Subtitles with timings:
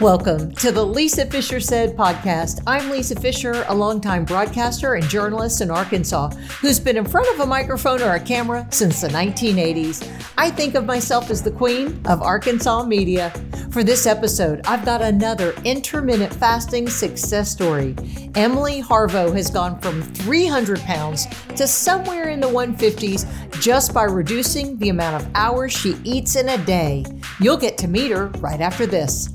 [0.00, 2.60] Welcome to the Lisa Fischer Said podcast.
[2.66, 6.30] I'm Lisa Fischer, a longtime broadcaster and journalist in Arkansas
[6.60, 10.08] who's been in front of a microphone or a camera since the 1980s.
[10.36, 13.30] I think of myself as the queen of Arkansas media.
[13.70, 17.94] For this episode, I've got another intermittent fasting success story.
[18.34, 24.76] Emily Harveaux has gone from 300 pounds to somewhere in the 150s just by reducing
[24.78, 27.04] the amount of hours she eats in a day.
[27.40, 29.28] You'll get to meet her right after this.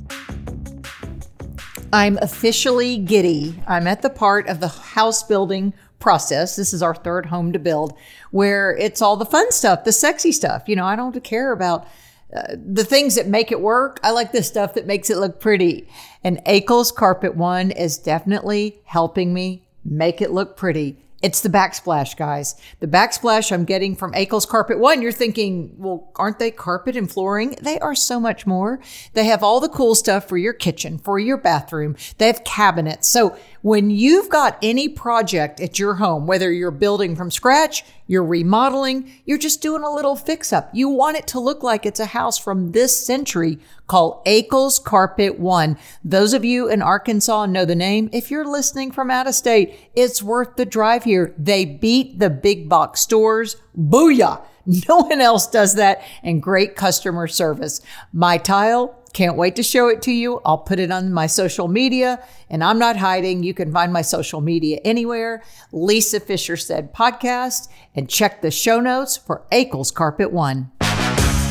[1.94, 3.62] I'm officially giddy.
[3.66, 6.56] I'm at the part of the house building process.
[6.56, 7.98] This is our third home to build
[8.32, 10.64] where it's all the fun stuff, the sexy stuff.
[10.68, 11.88] You know, I don't care about
[12.36, 14.00] uh, the things that make it work.
[14.04, 15.88] I like the stuff that makes it look pretty.
[16.24, 20.98] And Akel's Carpet One is definitely helping me make it look pretty.
[21.24, 22.56] It's the backsplash, guys.
[22.80, 25.02] The backsplash I'm getting from Akel's Carpet One.
[25.02, 27.56] You're thinking, well, aren't they carpet and flooring?
[27.60, 28.80] They are so much more.
[29.14, 31.96] They have all the cool stuff for your kitchen, for your bathroom.
[32.20, 33.10] They have cabinets.
[33.10, 33.36] So
[33.68, 39.12] when you've got any project at your home, whether you're building from scratch, you're remodeling,
[39.26, 40.70] you're just doing a little fix up.
[40.72, 43.60] You want it to look like it's a house from this century.
[43.86, 45.78] Call Akel's Carpet One.
[46.02, 48.10] Those of you in Arkansas know the name.
[48.14, 51.36] If you're listening from out of state, it's worth the drive here.
[51.38, 53.58] They beat the big box stores.
[53.78, 54.44] Booyah!
[54.90, 57.80] No one else does that and great customer service.
[58.12, 60.40] My tile, can't wait to show it to you.
[60.46, 63.42] I'll put it on my social media and I'm not hiding.
[63.42, 65.42] You can find my social media anywhere.
[65.72, 70.72] Lisa Fischer said podcast and check the show notes for Akel's Carpet One.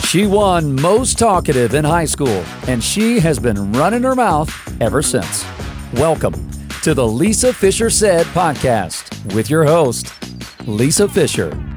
[0.05, 4.49] She won most talkative in high school and she has been running her mouth
[4.81, 5.45] ever since.
[5.95, 6.49] Welcome
[6.83, 10.13] to the Lisa Fischer Said podcast with your host,
[10.69, 11.76] Lisa Fischer.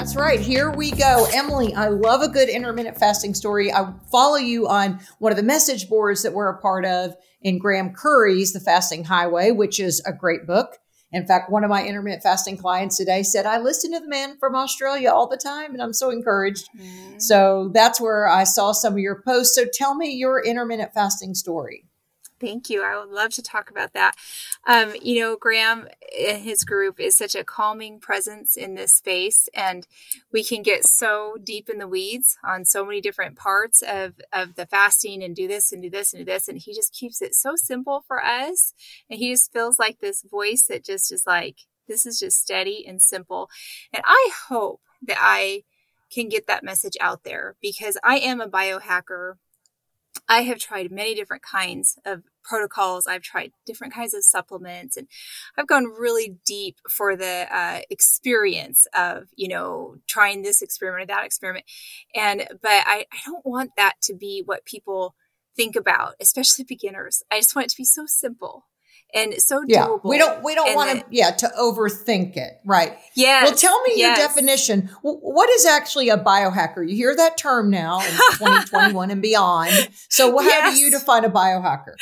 [0.00, 0.40] That's right.
[0.40, 1.28] Here we go.
[1.34, 3.70] Emily, I love a good intermittent fasting story.
[3.70, 7.58] I follow you on one of the message boards that we're a part of in
[7.58, 10.78] Graham Currie's The Fasting Highway, which is a great book.
[11.12, 14.38] In fact, one of my intermittent fasting clients today said, I listen to the man
[14.38, 16.70] from Australia all the time, and I'm so encouraged.
[16.74, 17.18] Mm-hmm.
[17.18, 19.54] So that's where I saw some of your posts.
[19.54, 21.89] So tell me your intermittent fasting story.
[22.40, 22.82] Thank you.
[22.82, 24.16] I would love to talk about that.
[24.66, 29.48] Um, you know, Graham and his group is such a calming presence in this space,
[29.54, 29.86] and
[30.32, 34.54] we can get so deep in the weeds on so many different parts of, of
[34.54, 36.48] the fasting and do this and do this and do this.
[36.48, 38.72] And he just keeps it so simple for us.
[39.10, 41.56] And he just feels like this voice that just is like,
[41.88, 43.50] this is just steady and simple.
[43.92, 45.64] And I hope that I
[46.10, 49.34] can get that message out there because I am a biohacker
[50.28, 53.06] I have tried many different kinds of protocols.
[53.06, 55.06] I've tried different kinds of supplements and
[55.56, 61.14] I've gone really deep for the uh, experience of, you know, trying this experiment or
[61.14, 61.64] that experiment.
[62.14, 65.14] And, but I, I don't want that to be what people
[65.56, 67.22] think about, especially beginners.
[67.30, 68.64] I just want it to be so simple
[69.14, 70.04] and so yeah, doable.
[70.04, 72.96] We don't we don't want to yeah to overthink it, right?
[73.14, 73.44] Yeah.
[73.44, 74.18] Well, tell me yes.
[74.18, 74.90] your definition.
[75.02, 76.88] What is actually a biohacker?
[76.88, 79.90] You hear that term now in 2021 and beyond.
[80.08, 80.74] So, how yes.
[80.74, 81.94] do you define a biohacker?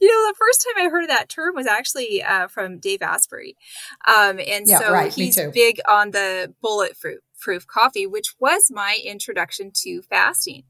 [0.00, 3.02] You know, the first time I heard of that term was actually uh, from Dave
[3.02, 3.56] Asprey,
[4.06, 8.98] um, and yeah, so right, he's big on the bulletproof proof coffee, which was my
[9.04, 10.64] introduction to fasting.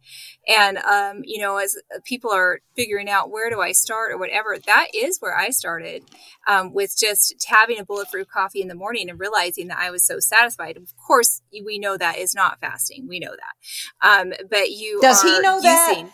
[0.48, 4.56] And, um, you know, as people are figuring out where do I start or whatever,
[4.66, 6.04] that is where I started
[6.46, 10.04] um, with just having a bulletproof coffee in the morning and realizing that I was
[10.04, 10.76] so satisfied.
[10.76, 13.06] Of course, we know that is not fasting.
[13.08, 14.08] We know that.
[14.08, 16.10] Um, but you does he know using- that?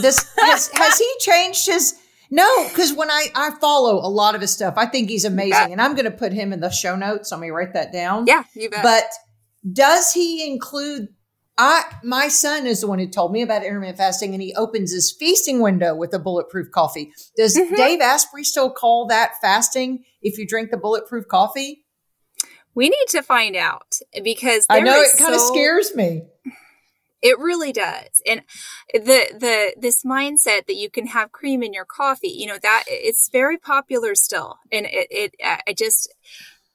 [0.00, 1.94] this has, has he changed his
[2.30, 5.72] no, because when I I follow a lot of his stuff, I think he's amazing,
[5.72, 7.32] and I'm going to put him in the show notes.
[7.32, 8.26] Let me write that down.
[8.26, 8.82] Yeah, you bet.
[8.82, 9.04] But
[9.72, 11.08] does he include?
[11.58, 14.92] I my son is the one who told me about intermittent fasting, and he opens
[14.92, 17.12] his feasting window with a bulletproof coffee.
[17.36, 17.74] Does mm-hmm.
[17.74, 21.84] Dave Asprey still call that fasting if you drink the bulletproof coffee?
[22.74, 26.22] We need to find out because I know it kind of so, scares me.
[27.22, 28.22] It really does.
[28.26, 28.42] And
[28.92, 32.84] the the this mindset that you can have cream in your coffee, you know, that
[32.86, 34.58] it's very popular still.
[34.72, 36.14] And it, it I just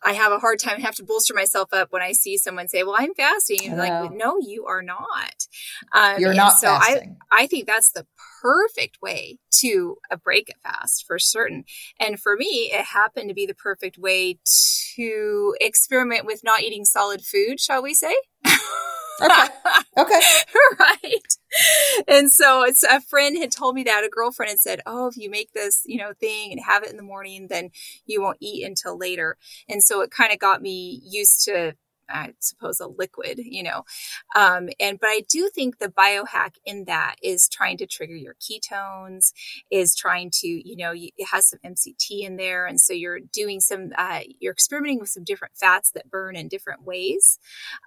[0.06, 2.68] I have a hard time, I have to bolster myself up when I see someone
[2.68, 3.76] say, well, I'm fasting.
[3.76, 5.48] like, no, you are not.
[5.94, 7.18] Um, You're not so fasting.
[7.32, 8.06] I, I think that's the
[8.42, 11.66] perfect way to a break a fast for certain.
[12.00, 14.38] And for me, it happened to be the perfect way
[14.96, 18.16] to experiment with not eating solid food, shall we say?
[19.22, 19.46] Okay.
[19.98, 20.20] Okay.
[20.78, 21.38] right.
[22.08, 25.16] And so it's a friend had told me that a girlfriend had said, "Oh, if
[25.16, 27.70] you make this, you know, thing and have it in the morning, then
[28.06, 29.38] you won't eat until later."
[29.70, 31.76] And so it kind of got me used to
[32.10, 33.86] I suppose a liquid, you know.
[34.36, 38.36] Um, and but I do think the biohack in that is trying to trigger your
[38.36, 39.34] ketones,
[39.72, 43.60] is trying to, you know, it has some MCT in there, and so you're doing
[43.60, 47.40] some, uh, you're experimenting with some different fats that burn in different ways.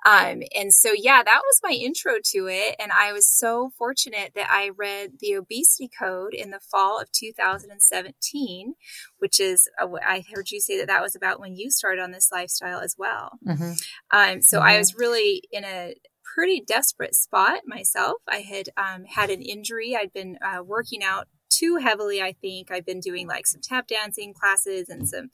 [0.06, 4.32] Um, and so yeah, that was my intro to it, and I was so fortunate
[4.34, 8.74] that I read the obesity code in the fall of 2017,
[9.18, 12.12] which is uh, I heard you say that that was about when you started on
[12.12, 13.38] this lifestyle as well.
[13.46, 13.72] Mm-hmm.
[14.10, 14.68] Um, so mm-hmm.
[14.68, 15.94] I was really in a
[16.34, 18.18] pretty desperate spot myself.
[18.28, 19.96] I had um, had an injury.
[19.96, 22.70] I'd been uh, working out too heavily, I think.
[22.70, 25.30] I've been doing like some tap dancing classes and some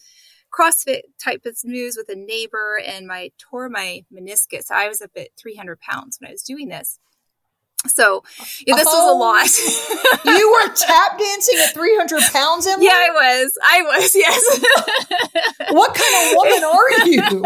[0.53, 4.71] CrossFit type of moves with a neighbor, and my tore my meniscus.
[4.71, 6.99] I was up at 300 pounds when I was doing this.
[7.87, 8.25] So
[8.67, 9.19] yeah, this oh, was a oh.
[9.19, 10.39] lot.
[10.39, 12.87] you were tap dancing at 300 pounds, Emily?
[12.87, 13.59] Yeah, I was.
[13.63, 14.61] I was, yes.
[15.71, 17.43] what kind of woman are you?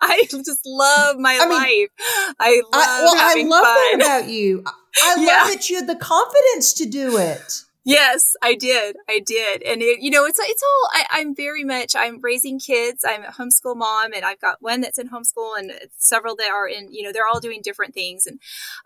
[0.00, 2.34] I just love my I life.
[2.38, 3.98] I love I, well, I love fun.
[3.98, 4.64] that about you.
[5.02, 5.54] I love yeah.
[5.54, 7.64] that you had the confidence to do it.
[7.84, 8.96] Yes, I did.
[9.08, 9.62] I did.
[9.62, 13.04] And it, you know, it's, it's all, I, am very much, I'm raising kids.
[13.08, 16.68] I'm a homeschool mom and I've got one that's in homeschool and several that are
[16.68, 18.26] in, you know, they're all doing different things.
[18.26, 18.38] And,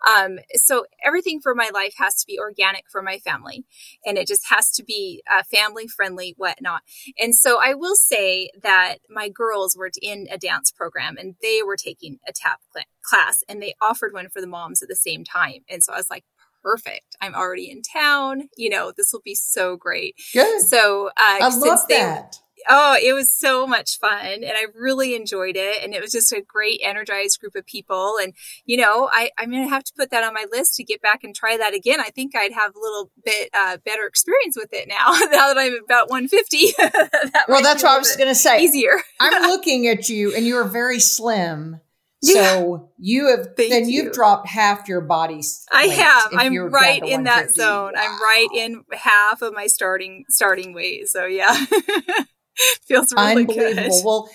[0.09, 3.65] um, so everything for my life has to be organic for my family
[4.07, 6.83] and it just has to be uh, family friendly, whatnot.
[7.19, 11.63] And so I will say that my girls were in a dance program and they
[11.67, 12.61] were taking a tap
[13.03, 15.65] class and they offered one for the moms at the same time.
[15.69, 16.25] And so I was like,
[16.65, 17.17] perfect.
[17.21, 18.49] I'm already in town.
[18.57, 20.17] You know, this will be so great.
[20.33, 20.63] Good.
[20.63, 22.39] So, uh, I love they, that.
[22.67, 25.85] Oh, it was so much fun and I really enjoyed it.
[25.85, 28.15] And it was just a great, energized group of people.
[28.23, 28.33] And,
[28.65, 31.03] you know, I, I'm going to have to put that on my list to get
[31.03, 32.01] back and try that again.
[32.01, 35.59] I think I'd have a little bit uh, better experience with it now, now that
[35.59, 36.73] I'm about 150.
[36.79, 38.63] that well, that's what I was going to say.
[38.63, 39.03] Easier.
[39.21, 41.81] I'm looking at you and you are very slim.
[42.35, 44.05] So you have Thank then you.
[44.05, 45.65] have dropped half your body's.
[45.73, 46.33] I have.
[46.33, 47.93] I'm right in that zone.
[47.95, 48.01] Wow.
[48.01, 51.09] I'm right in half of my starting starting weight.
[51.09, 51.55] So yeah.
[52.87, 53.75] Feels really unbelievable.
[53.75, 54.05] Good.
[54.05, 54.31] Well,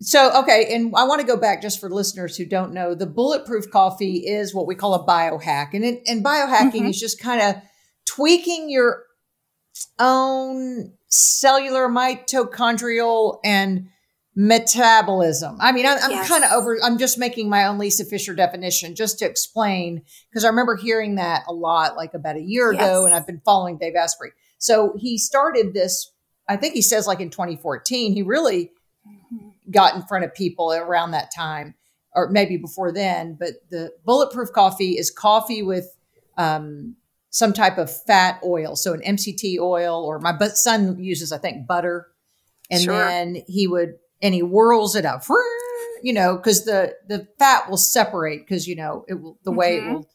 [0.00, 3.06] so okay, and I want to go back just for listeners who don't know, the
[3.06, 6.86] bulletproof coffee is what we call a biohack, and it, and biohacking mm-hmm.
[6.86, 7.56] is just kind of
[8.06, 9.02] tweaking your
[9.98, 13.88] own cellular mitochondrial and
[14.36, 15.56] metabolism.
[15.60, 16.28] I mean, I, am yes.
[16.28, 20.44] kind of over, I'm just making my own Lisa Fischer definition just to explain, because
[20.44, 22.82] I remember hearing that a lot like about a year yes.
[22.82, 24.32] ago, and I've been following Dave Asprey.
[24.58, 26.12] So he started this,
[26.46, 28.72] I think he says like in 2014, he really
[29.08, 29.48] mm-hmm.
[29.70, 31.74] got in front of people around that time,
[32.14, 33.38] or maybe before then.
[33.40, 35.96] But the bulletproof coffee is coffee with,
[36.36, 36.96] um,
[37.30, 41.66] some type of fat oil, so an MCT oil, or my son uses, I think,
[41.66, 42.08] butter,
[42.70, 42.96] and sure.
[42.96, 43.94] then he would
[44.26, 45.22] and he whirls it up,
[46.02, 49.78] you know, because the the fat will separate because you know it will the way
[49.78, 49.90] mm-hmm.
[49.90, 50.08] it will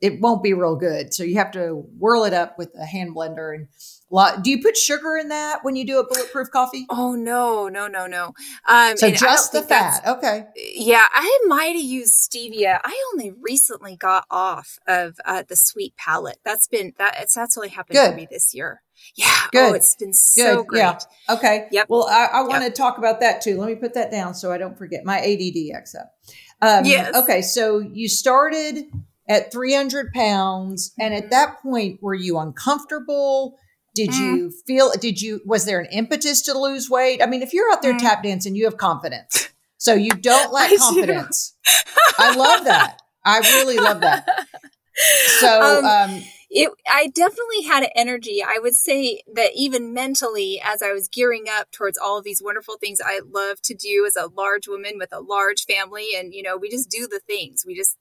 [0.00, 1.14] it won't be real good.
[1.14, 3.68] So you have to whirl it up with a hand blender and
[4.10, 4.42] lot.
[4.42, 6.86] Do you put sugar in that when you do a bulletproof coffee?
[6.90, 8.32] Oh no, no, no, no.
[8.68, 10.04] Um, so just the fat.
[10.04, 10.46] Okay.
[10.74, 12.80] Yeah, I might have used stevia.
[12.82, 16.38] I only recently got off of uh, the sweet palate.
[16.44, 17.14] That's been that.
[17.20, 18.10] It's that's only happened Good.
[18.10, 18.82] to me this year.
[19.16, 19.26] Yeah.
[19.28, 19.72] Oh, Good.
[19.72, 20.66] Oh, it's been so Good.
[20.66, 20.80] great.
[20.80, 20.98] Yeah.
[21.30, 21.68] Okay.
[21.70, 21.86] Yep.
[21.88, 22.74] Well, I, I want to yep.
[22.74, 23.58] talk about that too.
[23.58, 26.12] Let me put that down so I don't forget my ADD up.
[26.60, 27.14] Um, yes.
[27.14, 27.42] Okay.
[27.42, 28.86] So you started
[29.28, 30.92] at 300 pounds.
[30.98, 33.58] And at that point, were you uncomfortable?
[33.94, 34.18] Did mm.
[34.18, 37.22] you feel, did you, was there an impetus to lose weight?
[37.22, 37.98] I mean, if you're out there mm.
[37.98, 39.48] tap dancing, you have confidence.
[39.78, 41.54] So you don't lack confidence.
[42.18, 42.98] I love that.
[43.24, 44.26] I really love that.
[45.40, 50.82] So, um, um it i definitely had energy i would say that even mentally as
[50.82, 54.16] i was gearing up towards all of these wonderful things i love to do as
[54.16, 57.64] a large woman with a large family and you know we just do the things
[57.66, 57.96] we just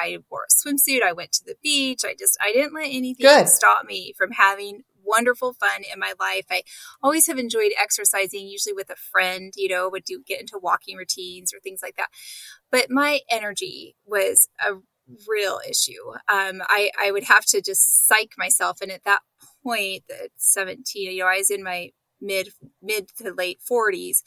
[0.00, 3.26] i wore a swimsuit i went to the beach i just i didn't let anything
[3.26, 3.48] Good.
[3.48, 6.46] stop me from having wonderful fun in my life.
[6.50, 6.62] I
[7.00, 10.96] always have enjoyed exercising, usually with a friend, you know, would do get into walking
[10.96, 12.08] routines or things like that.
[12.70, 14.74] But my energy was a
[15.28, 16.12] real issue.
[16.32, 18.80] Um, I, I would have to just psych myself.
[18.80, 19.20] And at that
[19.62, 22.48] point, at 17, you know, I was in my mid
[22.82, 24.22] mid to late 40s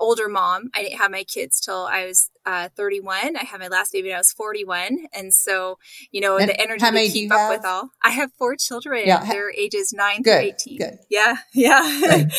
[0.00, 3.68] older mom i didn't have my kids till i was uh, 31 i had my
[3.68, 5.78] last baby when i was 41 and so
[6.12, 7.50] you know and the energy to keep up have?
[7.50, 9.02] with all i have four children.
[9.04, 9.24] Yeah.
[9.24, 10.98] they're ages 9 good, through 18 good.
[11.10, 12.24] yeah yeah.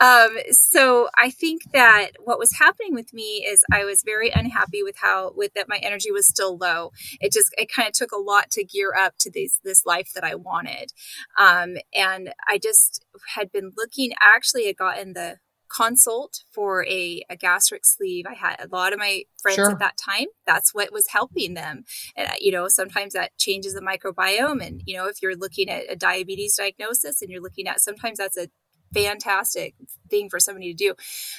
[0.00, 4.82] Um, so i think that what was happening with me is i was very unhappy
[4.82, 6.90] with how with that my energy was still low.
[7.20, 10.12] It just it kind of took a lot to gear up to this this life
[10.14, 10.92] that i wanted.
[11.38, 15.38] Um, and i just had been looking actually had gotten the
[15.74, 18.24] consult for a, a gastric sleeve.
[18.28, 19.70] I had a lot of my friends Sure.
[19.70, 20.26] at that time.
[20.46, 21.84] That's what was helping them.
[22.16, 24.64] And, you know, sometimes that changes the microbiome.
[24.64, 28.18] And, you know, if you're looking at a diabetes diagnosis and you're looking at, sometimes
[28.18, 28.48] that's a
[28.94, 29.74] fantastic
[30.08, 30.94] thing for somebody to do.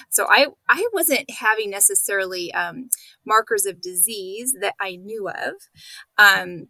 [0.09, 2.89] So I, I wasn't having necessarily um,
[3.25, 5.53] markers of disease that I knew of.
[6.17, 6.67] Um,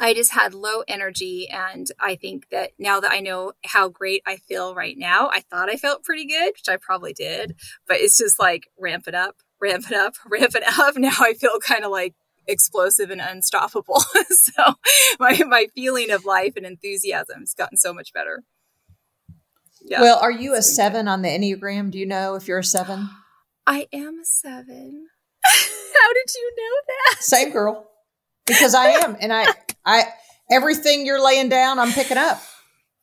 [0.00, 1.48] I just had low energy.
[1.48, 5.40] And I think that now that I know how great I feel right now, I
[5.40, 7.54] thought I felt pretty good, which I probably did,
[7.86, 10.96] but it's just like ramp it up, ramp it up, ramp it up.
[10.96, 12.14] Now I feel kind of like
[12.46, 14.00] explosive and unstoppable.
[14.30, 14.74] so
[15.18, 18.42] my, my feeling of life and enthusiasm has gotten so much better.
[19.82, 20.00] Yeah.
[20.00, 21.90] Well, are you a seven on the Enneagram?
[21.90, 23.08] Do you know if you're a seven?
[23.66, 25.06] I am a seven.
[25.44, 27.22] How did you know that?
[27.22, 27.86] Same girl.
[28.46, 29.16] Because I am.
[29.20, 29.46] And I,
[29.90, 30.04] I,
[30.50, 32.40] everything you're laying down, I'm picking up.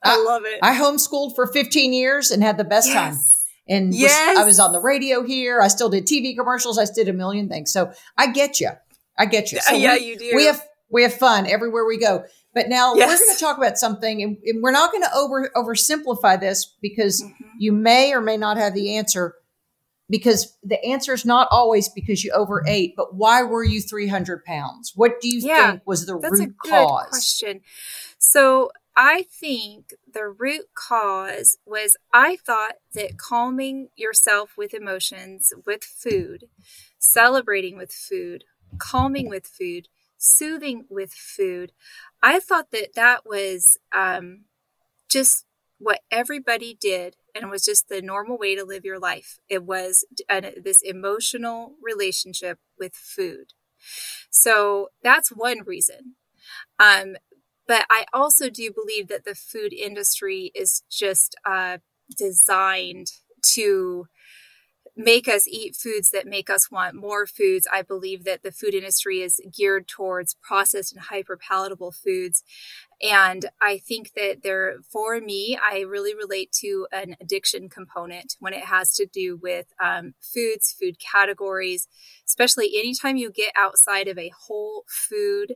[0.04, 0.60] I love it.
[0.62, 3.14] I homeschooled for 15 years and had the best time.
[3.14, 3.46] yes.
[3.68, 4.38] And was- Yes.
[4.38, 5.60] I was on the radio here.
[5.62, 6.78] I still did TV commercials.
[6.78, 7.72] I still did a million things.
[7.74, 8.70] So I get you.
[9.18, 9.60] I get you.
[9.60, 10.32] So yeah, we, you do.
[10.36, 12.24] we have we have fun everywhere we go.
[12.54, 13.10] But now Yes.
[13.10, 16.66] we're going to talk about something, and, and we're not going to over oversimplify this
[16.82, 17.34] because Mhm.
[17.60, 19.34] you may or may not have the answer.
[20.10, 24.94] Because the answer is not always because you overate, but why were you 300 pounds?
[24.96, 27.10] What do you Yeah, think was the That's a root good cause?
[27.10, 27.62] question.
[28.18, 35.84] So I think the root cause was I thought that calming yourself with emotions, with
[35.84, 36.46] food,
[37.00, 38.46] celebrating with food,
[38.80, 39.88] calming with food,
[40.18, 41.72] soothing with food,
[42.22, 44.46] I thought that that was um,
[45.10, 45.46] just
[45.80, 49.40] what everybody did and was just the normal way to live your life.
[49.50, 53.54] It was an, this emotional relationship with food.
[54.30, 56.16] So that's one reason.
[56.80, 57.16] Um,
[57.68, 61.78] but I also do believe that the food industry is just uh,
[62.18, 63.08] designed
[63.54, 64.08] to
[64.98, 67.68] make us eat foods that make us want more foods.
[67.72, 72.44] I believe that the food industry is geared towards processed and hyper palatable foods.
[73.02, 78.54] And I think that there, for me, I really relate to an addiction component when
[78.54, 81.88] it has to do with um, foods, food categories,
[82.28, 85.56] especially anytime you get outside of a whole food.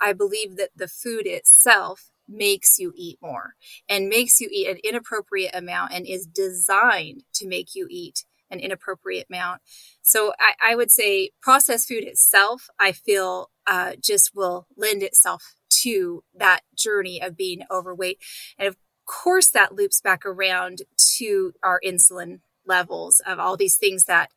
[0.00, 3.54] I believe that the food itself makes you eat more
[3.88, 8.60] and makes you eat an inappropriate amount and is designed to make you eat an
[8.60, 9.62] inappropriate amount.
[10.02, 15.54] So I, I would say processed food itself, I feel uh, just will lend itself
[15.82, 18.18] to that journey of being overweight.
[18.58, 18.76] And of
[19.06, 20.82] course, that loops back around
[21.18, 24.30] to our insulin levels of all these things that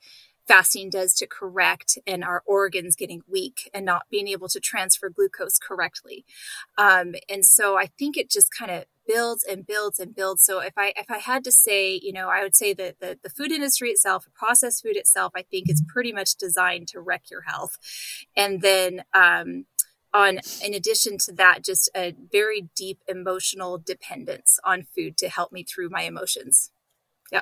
[0.48, 5.10] fasting does to correct and our organs getting weak and not being able to transfer
[5.10, 6.26] glucose correctly.
[6.78, 10.44] Um, and so I think it just kind of builds and builds and builds.
[10.44, 13.18] So if I if I had to say, you know, I would say that the,
[13.22, 17.24] the food industry itself, processed food itself, I think is pretty much designed to wreck
[17.30, 17.78] your health.
[18.36, 19.66] And then um,
[20.14, 25.52] on in addition to that, just a very deep emotional dependence on food to help
[25.52, 26.72] me through my emotions.
[27.32, 27.42] Yeah.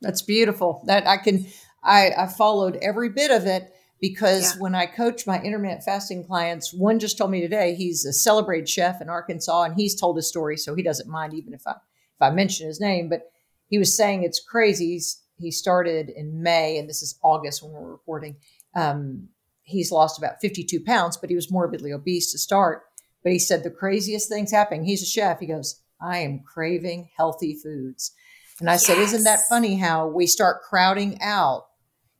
[0.00, 0.82] That's beautiful.
[0.86, 1.46] That I can,
[1.82, 4.60] I, I followed every bit of it because Yeah.
[4.60, 8.68] when I coach my intermittent fasting clients, one just told me today he's a celebrated
[8.68, 11.72] chef in Arkansas and he's told his story, so he doesn't mind even if I
[11.72, 13.08] if I mention his name.
[13.08, 13.30] But
[13.68, 14.92] he was saying it's crazy.
[14.92, 18.36] He's, he started in May, and this is August when we're recording.
[18.74, 19.28] Um,
[19.62, 22.82] he's lost about 52 pounds, but he was morbidly obese to start.
[23.22, 24.84] But he said the craziest things happening.
[24.84, 25.40] He's a chef.
[25.40, 28.12] He goes, I am craving healthy foods.
[28.60, 31.66] And I said, Isn't that funny how we start crowding out?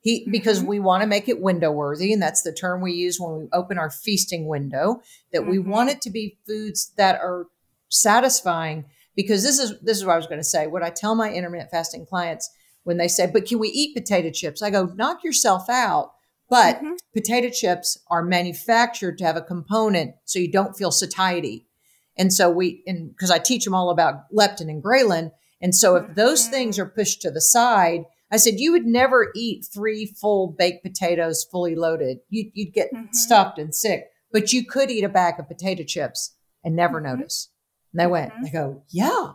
[0.00, 0.66] He because Mhm.
[0.66, 3.48] we want to make it window worthy, and that's the term we use when we
[3.52, 5.02] open our feasting window,
[5.32, 5.66] that we Mhm.
[5.66, 7.46] want it to be foods that are
[7.88, 8.86] satisfying.
[9.16, 10.66] Because this is this is what I was going to say.
[10.66, 12.48] What I tell my intermittent fasting clients
[12.84, 14.62] when they say, But can we eat potato chips?
[14.62, 16.12] I go, knock yourself out.
[16.48, 16.96] But Mhm.
[17.14, 21.66] potato chips are manufactured to have a component so you don't feel satiety.
[22.16, 25.30] And so we, and because I teach them all about leptin and ghrelin.
[25.60, 29.30] And so if those things are pushed to the side, I said, you would never
[29.34, 32.18] eat three full baked potatoes fully loaded.
[32.28, 33.12] You'd, you'd get Mhm.
[33.14, 37.04] stuffed and sick, but you could eat a bag of potato chips and never Mhm.
[37.04, 37.48] notice.
[37.92, 38.44] And they went, Mhm.
[38.44, 39.32] they go, yeah.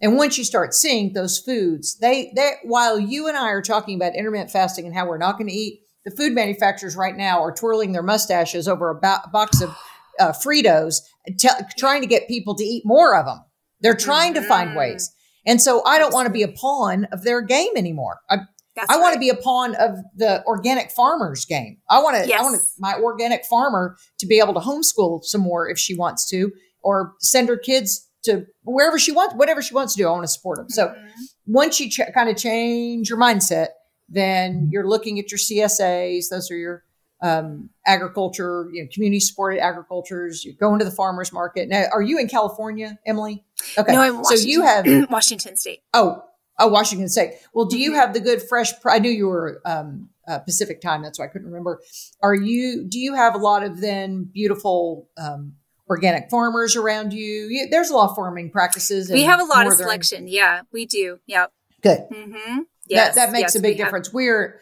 [0.00, 3.94] And once you start seeing those foods, they, they, while you and I are talking
[3.96, 7.40] about intermittent fasting and how we're not going to eat, the food manufacturers right now
[7.42, 9.74] are twirling their mustaches over a bo- box of
[10.20, 10.96] uh, Fritos,
[11.38, 11.48] t-
[11.78, 13.40] trying to get people to eat more of them.
[13.80, 14.76] They're trying to find Mhm.
[14.76, 15.13] ways.
[15.46, 18.18] And so I don't want to be a pawn of their game anymore.
[18.30, 18.38] I,
[18.76, 21.78] That's I want to be a pawn of the organic farmer's game.
[21.90, 25.42] I want to, I want to, my organic farmer to be able to homeschool some
[25.42, 26.50] more if she wants to,
[26.82, 30.08] or send her kids to wherever she wants, whatever she wants to do.
[30.08, 30.70] I want to support them.
[30.70, 31.08] So Mhm.
[31.46, 33.68] once you ch- kind of change your mindset,
[34.08, 36.28] then you're looking at your CSAs.
[36.30, 36.84] Those are your
[37.24, 40.44] um, agriculture, you know, community supported agricultures.
[40.44, 41.68] You're going to the farmers market.
[41.70, 43.44] Now, are you in California, Emily?
[43.78, 43.92] Okay.
[43.92, 45.80] No, I'm Washington, so you have Washington- State.
[45.94, 46.22] Oh,
[46.58, 47.32] oh, Washington State.
[47.54, 48.72] Well, do you have the good fresh?
[48.84, 51.02] I knew you were um, uh, Pacific time.
[51.02, 51.80] That's why I couldn't remember.
[52.22, 52.84] Are you?
[52.86, 55.54] Do you have a lot of then beautiful um,
[55.88, 57.48] organic farmers around you?
[57.48, 57.68] you?
[57.70, 59.10] There's a lot of farming practices.
[59.10, 60.28] We have a lot of selection.
[60.28, 61.20] Yeah, we do.
[61.26, 61.52] Yep.
[61.82, 62.00] Good.
[62.12, 62.58] Mm-hmm.
[62.86, 64.12] Yes, that that makes yes, a big we have- difference.
[64.12, 64.60] We're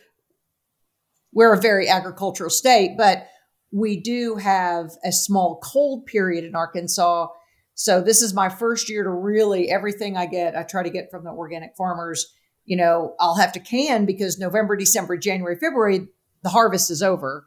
[1.33, 3.27] we're a very agricultural state, but
[3.73, 7.29] we do have a small cold period in Arkansas.
[7.75, 11.11] So this is my first year to really everything I get, I try to get
[11.11, 12.27] from the organic farmers.
[12.65, 16.07] You know, I'll have to can because November, December, January, February,
[16.43, 17.47] the harvest is over.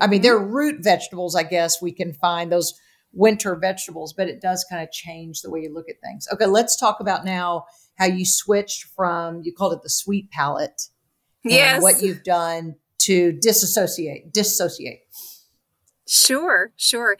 [0.00, 0.22] I mean, Mhm.
[0.22, 2.74] they're root vegetables, I guess we can find those
[3.12, 6.28] winter vegetables, but it does kind of change the way you look at things.
[6.32, 7.64] Okay, let's talk about now
[7.96, 10.88] how you switched from you called it the sweet palate
[11.44, 11.82] and yes.
[11.82, 15.00] what you've done to disassociate, dissociate.
[16.06, 17.16] Sure, sure.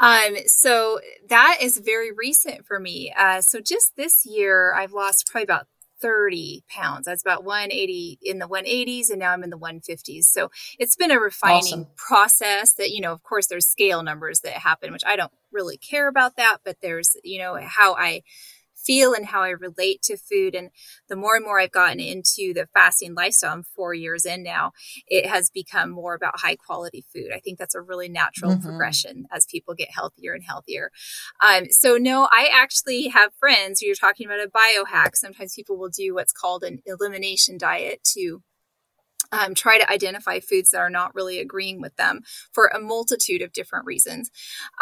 [0.00, 0.98] Um, so
[1.28, 3.12] that is very recent for me.
[3.16, 5.68] Uh, so just this year, I've lost probably about
[6.00, 7.06] 30 pounds.
[7.06, 10.24] That's about 180 in the 180s, and now I'm in the 150s.
[10.24, 11.86] So it's been a refining Awesome.
[11.94, 15.76] process that, you know, of course, there's scale numbers that happen, which I don't really
[15.76, 18.22] care about that, but there's, you know, how I
[18.84, 20.54] feel and how I relate to food.
[20.54, 20.70] And
[21.08, 24.72] the more and more I've gotten into the fasting lifestyle, I'm four years in now,
[25.06, 27.30] it has become more about high quality food.
[27.34, 28.62] I think that's a really natural Mhm.
[28.62, 30.90] progression as people get healthier and healthier.
[31.40, 33.82] Um, so no, I actually have friends.
[33.82, 35.16] You're talking about a biohack.
[35.16, 38.42] Sometimes people will do what's called an elimination diet to
[39.32, 42.20] um, try to identify foods that are not really agreeing with them
[42.52, 44.30] for a multitude of different reasons.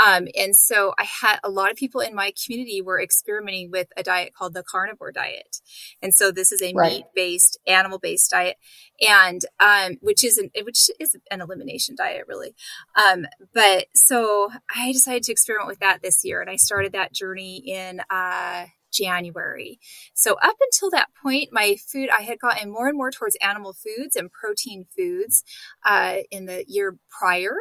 [0.04, 3.88] Um, and so I had a lot of people in my community were experimenting with
[3.96, 5.58] a diet called the carnivore diet.
[6.02, 6.92] And so this is a Right.
[6.92, 8.56] meat based, animal based diet,
[9.00, 12.54] and um, which is an which is an elimination diet, really.
[12.96, 17.12] Um, but so I decided to experiment with that this year, and I started that
[17.12, 19.78] journey in uh, January.
[20.14, 23.72] So up until that point, my food I had gotten more and more towards animal
[23.74, 25.44] foods and protein foods
[25.84, 27.54] uh, in the year prior,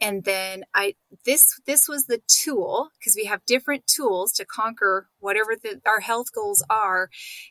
[0.00, 5.08] and then I this this was the tool because we have different tools to conquer
[5.18, 7.10] whatever the, our health goals are,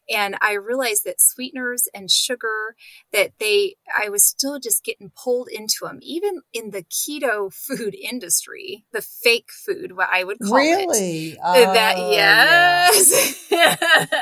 [0.09, 2.75] and I realized that sweeteners and sugar
[3.13, 7.95] that they I was still just getting pulled into them, even in the keto food
[8.01, 10.87] industry, the fake food, what I would call it.
[10.87, 11.37] Really?
[11.53, 12.85] that Oh, yeah.
[12.89, 13.47] yes,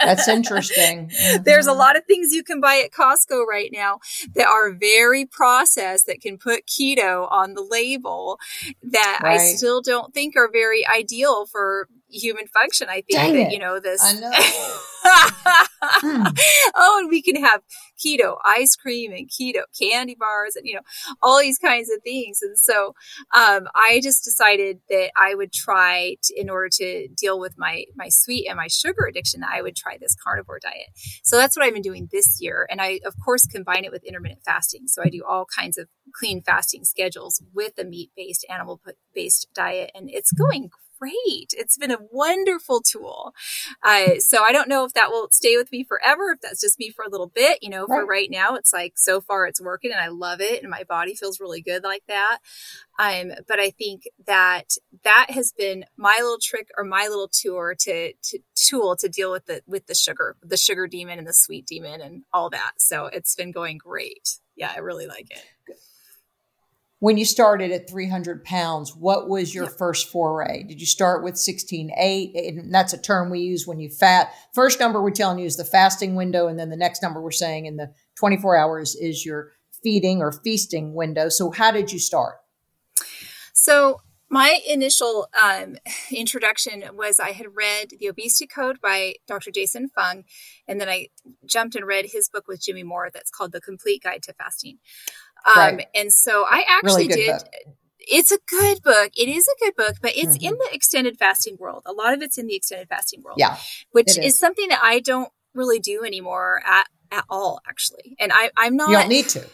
[0.03, 1.09] That's interesting.
[1.45, 1.77] There's a Mhm.
[1.77, 3.99] lot of things you can buy at Costco right now
[4.35, 8.16] that are very processed that can put keto on the label
[8.83, 12.89] that I still don't think are very ideal for human function.
[12.89, 13.53] I think Dang that, it.
[13.53, 14.01] you know, this.
[14.03, 14.79] I know.
[15.79, 16.23] Hmm.
[16.75, 17.61] oh, and we can have
[18.03, 20.81] keto ice cream and keto candy bars and, you know,
[21.21, 22.39] all these kinds of things.
[22.41, 22.93] And so
[23.35, 27.85] um, I just decided that I would try to, in order to deal with my,
[27.95, 30.87] my sweet and my sugar addiction, I would try this carnivore diet.
[31.23, 32.67] So that's what I've been doing this year.
[32.69, 34.87] And I, of course, combine it with intermittent fasting.
[34.87, 38.81] So I do all kinds of clean fasting schedules with a meat based, animal
[39.13, 39.91] based diet.
[39.95, 41.53] And it's going great.
[41.57, 43.33] It's been a wonderful tool.
[43.83, 46.79] Uh, so I don't know if that will stay with me forever, if that's just
[46.79, 47.59] me for a little bit.
[47.61, 48.07] You know, for Right.
[48.07, 51.15] right now, it's like so far it's working and I love it and my body
[51.15, 52.39] feels really good like that.
[52.99, 57.75] Um, but I think that that has been my little trick or my little tour
[57.81, 61.33] to, to tool to deal with the with the sugar, the sugar demon and the
[61.33, 62.73] sweet demon and all that.
[62.79, 64.37] So it's been going great.
[64.55, 65.77] Yeah, I really like it.
[66.99, 70.63] When you started at 300 pounds, what was your first foray?
[70.63, 72.57] Did you start with 16.8?
[72.59, 74.33] And that's a term we use when you fat.
[74.53, 76.47] First number we're telling you is the fasting window.
[76.47, 79.51] And then the next number we're saying in the 24 hours is your
[79.83, 81.29] feeding or feasting window.
[81.29, 82.37] So how did you start?
[83.53, 85.77] So my initial um,
[86.11, 89.51] introduction was I had read The Obesity Code by Dr.
[89.51, 90.23] Jason Fung,
[90.67, 91.07] and then I
[91.45, 94.79] jumped and read his book with Jimmy Moore that's called The Complete Guide to Fasting.
[95.45, 95.87] Um, Right.
[95.95, 97.37] And so I actually Really did.
[97.37, 97.47] book.
[97.99, 99.11] It's a good book.
[99.17, 100.43] It is a good book, but it's Mhm.
[100.43, 101.83] in the extended fasting world.
[101.85, 103.57] A lot of it's in the extended fasting world, Yeah.
[103.91, 104.17] which is.
[104.19, 104.39] is.
[104.39, 108.15] something that I don't really do anymore at at all, actually.
[108.19, 108.89] And I, I'm not.
[108.89, 109.45] You don't need to.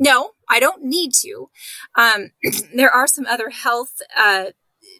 [0.00, 1.50] No, I don't need to.
[1.96, 2.30] Um,
[2.74, 4.46] there are some other health uh,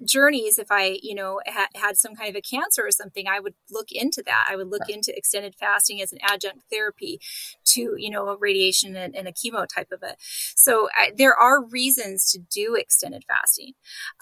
[0.04, 0.58] journeys.
[0.58, 3.54] If I, you know, ha- had some kind of a cancer or something, I would
[3.70, 4.46] look into that.
[4.48, 7.20] I would look into extended fasting as an adjunct therapy
[7.66, 10.16] to, you know, a radiation and, and a chemo type of it.
[10.20, 13.72] So I, there are reasons to do extended fasting,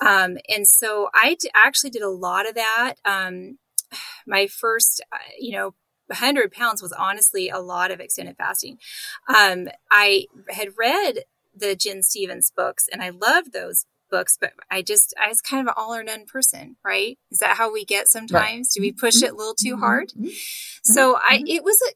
[0.00, 2.94] um, and so I d- actually did a lot of that.
[3.04, 3.58] Um,
[4.26, 5.74] my first, uh, you know,
[6.06, 8.78] 100 pounds was honestly a lot of extended fasting.
[9.28, 14.82] Um, I had read the Gin Stephens books and I loved those books, but I
[14.82, 17.18] just, I was kind of an all or none person, right?
[17.32, 18.32] Is that how we get sometimes?
[18.32, 18.66] Right.
[18.74, 20.10] Do we push it a little too hard?
[20.10, 20.28] Mm-hmm.
[20.84, 21.46] So I, mm-hmm.
[21.48, 21.92] it was a,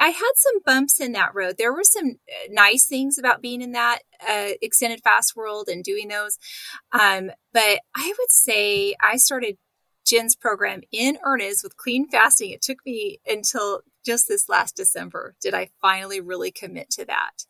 [0.00, 1.56] I had some bumps in that road.
[1.58, 5.84] There were some uh, nice things about being in that uh, extended fast world and
[5.84, 6.38] doing those.
[6.92, 9.58] Um, but I would say I started
[10.06, 12.50] Gin's program in earnest with clean fasting.
[12.50, 17.44] It took me until just this last December did I finally really commit to that.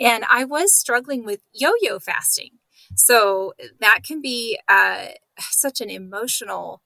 [0.00, 2.58] And I was struggling with yo yo fasting.
[2.94, 5.06] So that can be uh,
[5.38, 6.82] such an emotional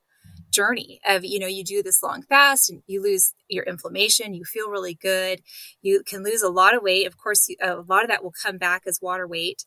[0.51, 4.45] journey of you know you do this long fast and you lose your inflammation you
[4.45, 5.41] feel really good
[5.83, 7.07] you can lose a lot of weight.
[7.07, 9.65] Of course a lot of that will come back as water weight.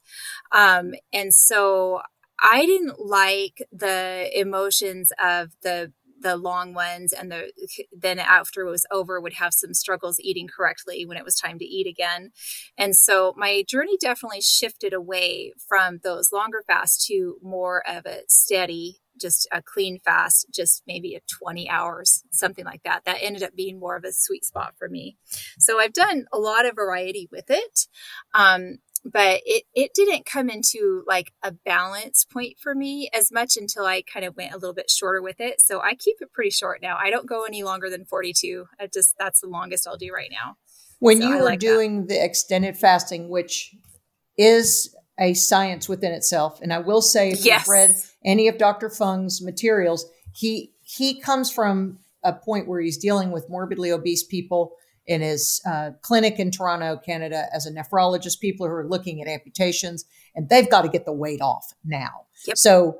[0.51, 2.01] Um, and so
[2.41, 7.51] i didn't like the emotions of the the long ones and the
[7.91, 11.59] then after it was over would have some struggles eating correctly when it was time
[11.59, 12.31] to eat again
[12.77, 18.21] and so my journey definitely shifted away from those longer fasts to more of a
[18.27, 23.03] steady just a clean fast, just maybe a 20 hours, something like that.
[23.05, 25.17] That ended up being more of a sweet spot for me.
[25.59, 27.87] So I've done a lot of variety with it.
[28.33, 33.57] Um, but it, it didn't come into like a balance point for me as much
[33.57, 35.61] until I kind of went a little bit shorter with it.
[35.61, 36.97] So I keep it pretty short now.
[36.99, 38.67] I don't go any longer than 42.
[38.79, 40.57] I just, that's the longest I'll do right now.
[40.99, 42.09] When so you I were like doing that.
[42.09, 43.75] the extended fasting, which
[44.37, 46.59] is a science within itself.
[46.61, 47.61] And I will say, if yes.
[47.61, 48.89] you've read any of Dr.
[48.89, 54.73] Fung's materials, he he comes from a point where he's dealing with morbidly obese people
[55.07, 58.39] in his uh, clinic in Toronto, Canada, as a nephrologist.
[58.39, 62.25] People who are looking at amputations, and they've got to get the weight off now.
[62.45, 62.57] Yep.
[62.57, 62.99] So,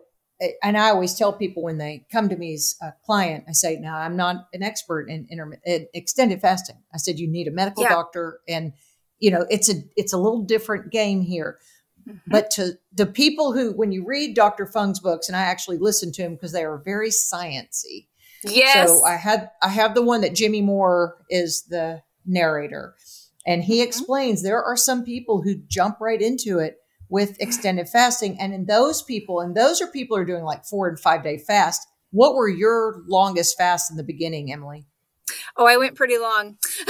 [0.63, 3.78] and I always tell people when they come to me as a client, I say,
[3.78, 7.84] "Now I'm not an expert in, intermittent extended fasting." I said, "You need a medical
[7.84, 7.89] yeah.
[7.89, 8.74] doctor, and
[9.20, 11.60] you know it's a it's a little different game here."
[12.08, 12.32] Mm-hmm.
[12.32, 14.65] But to the people who, when you read Dr.
[14.65, 18.08] Fung's books, and I actually listen to him because they are very sciency.
[18.43, 18.89] Yes.
[18.89, 22.95] So I had I have the one that Jimmy Moore is the narrator,
[23.45, 23.88] and he mm-hmm.
[23.88, 26.78] explains there are some people who jump right into it
[27.10, 30.65] with extended fasting, and in those people, and those are people who are doing like
[30.65, 31.88] four and five day fast.
[32.12, 34.88] What were your longest fasts in the beginning, Emily?
[35.58, 36.58] Oh, I went pretty long.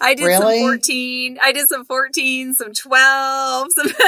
[0.00, 0.58] I did really?
[0.58, 1.38] some 14.
[1.42, 3.72] I did some 14, some 12.
[3.72, 3.86] Some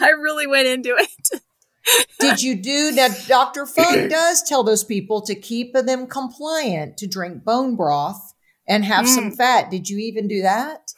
[0.00, 1.40] I really went into it.
[2.20, 3.24] Did you do that?
[3.26, 3.66] Dr.
[3.66, 8.34] Fung does tell those people to keep them compliant to drink bone broth
[8.66, 9.14] and have mm.
[9.14, 9.70] some fat.
[9.70, 10.92] Did you even do that?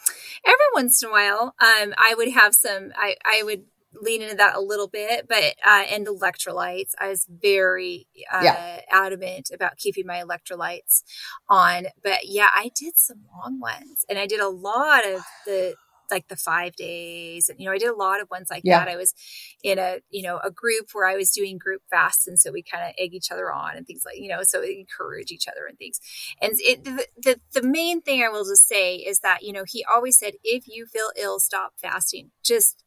[0.45, 2.93] Every once in a while, um, I would have some.
[2.97, 3.65] I I would
[4.01, 8.81] lean into that a little bit, but uh, and electrolytes, I was very uh, yeah.
[8.91, 11.03] adamant about keeping my electrolytes
[11.49, 11.87] on.
[12.03, 15.75] But yeah, I did some long ones, and I did a lot of the
[16.11, 18.79] like the five days and you know i did a lot of ones like yeah.
[18.79, 19.15] that i was
[19.63, 22.63] in a you know a group where i was doing group fasts and so we
[22.63, 25.67] kind of egg each other on and things like you know so encourage each other
[25.67, 26.01] and things
[26.41, 29.65] and it the, the the main thing i will just say is that you know
[29.67, 32.83] he always said if you feel ill stop fasting just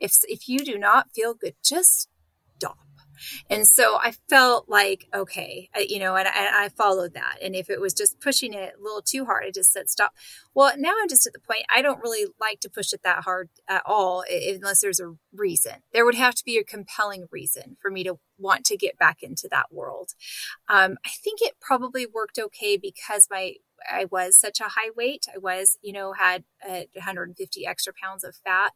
[0.00, 2.08] if if you do not feel good, just
[2.58, 2.78] stop.
[3.50, 7.38] And so I felt like, okay, you know, and I, I, followed that.
[7.42, 10.12] And if it was just pushing it a little too hard, I just said stop.
[10.54, 13.24] Well, now I'm just at the point I don't really like to push it that
[13.24, 15.74] hard at all, unless there's a reason.
[15.92, 19.22] There would have to be a compelling reason for me to want to get back
[19.22, 20.12] into that world.
[20.68, 23.54] Um, I think it probably worked okay because my
[23.90, 25.26] I was such a high weight.
[25.34, 28.72] I was, you know, had uh, 150 extra pounds of fat.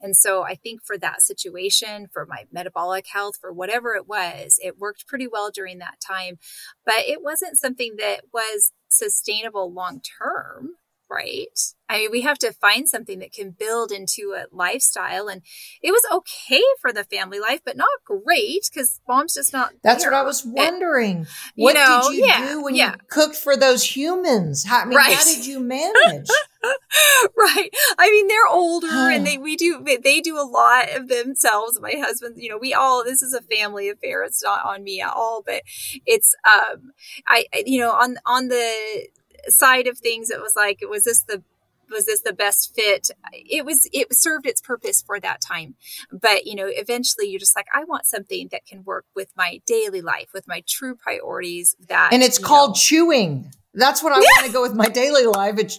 [0.00, 4.58] And so I think for that situation, for my metabolic health, for whatever it was,
[4.62, 6.38] it worked pretty well during that time.
[6.84, 10.77] But it wasn't something that was sustainable long term
[11.10, 11.58] right?
[11.90, 15.28] I mean, we have to find something that can build into a lifestyle.
[15.28, 15.40] And
[15.82, 19.72] it was okay for the family life, but not great because mom's just not.
[19.82, 20.12] That's there.
[20.12, 21.16] what I was wondering.
[21.16, 22.92] And, what know, did you yeah, do when yeah.
[22.92, 24.64] you cooked for those humans?
[24.64, 25.14] How, I mean, right.
[25.14, 26.28] how did you manage?
[27.36, 27.70] right.
[27.98, 31.80] I mean, they're older and they, we do, they do a lot of themselves.
[31.80, 34.24] My husband, you know, we all, this is a family affair.
[34.24, 35.62] It's not on me at all, but
[36.04, 36.92] it's, um,
[37.26, 39.08] I, you know, on, on the,
[39.50, 41.42] side of things, it was like, was this the
[41.90, 45.74] was this the best fit it was it served its purpose for that time
[46.12, 49.58] but you know eventually you're just like i want something that can work with my
[49.66, 52.74] daily life with my true priorities that and it's called know.
[52.74, 55.56] chewing That's what I want to go with my daily life.
[55.58, 55.78] It's,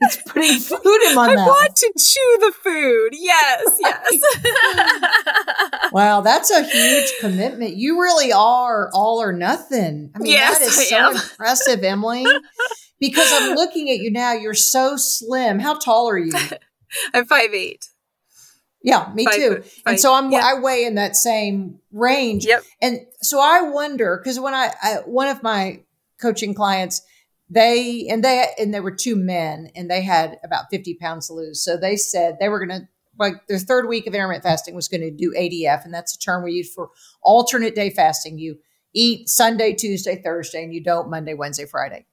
[0.00, 1.44] it's putting food in my I mouth.
[1.44, 3.10] I want to chew the food.
[3.12, 4.20] Yes, yes.
[5.92, 7.76] Wow, that's a huge commitment.
[7.76, 10.10] You really are all or nothing.
[10.14, 11.14] I mean, Yes, that I so am.
[11.16, 12.24] impressive, Emily.
[13.00, 14.32] Because I'm looking at you now.
[14.32, 15.58] You're so slim.
[15.58, 16.32] How tall are you?
[17.14, 17.88] I'm five eight.
[18.82, 19.48] Yeah, me Five too.
[19.56, 20.42] foot- and so I'm yeah.
[20.44, 22.44] I weigh in that same range.
[22.44, 22.64] Yep.
[22.82, 25.80] And so I wonder because when I, I one of my
[26.20, 27.00] coaching clients,
[27.48, 31.32] they and they and there were two men and they had about 50 pounds to
[31.32, 31.64] lose.
[31.64, 35.00] So they said they were gonna like their third week of intermittent fasting was going
[35.00, 36.90] to do ADF, and that's a term we use for
[37.22, 38.38] alternate day fasting.
[38.38, 38.58] You
[38.92, 42.06] eat Sunday, Tuesday, Thursday, and you don't Monday, Wednesday, Friday.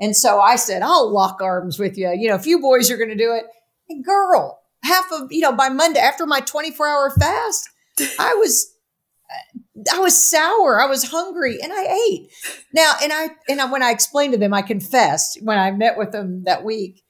[0.00, 2.10] And so I said, I'll lock arms with you.
[2.18, 3.44] You know, if you boys are going to do it,
[3.88, 7.68] and girl, half of you know by Monday after my 24 hour fast,
[8.18, 8.74] I was
[9.92, 10.80] I was sour.
[10.80, 12.30] I was hungry, and I ate.
[12.72, 15.96] Now, and I and I, when I explained to them, I confessed when I met
[15.98, 17.02] with them that week.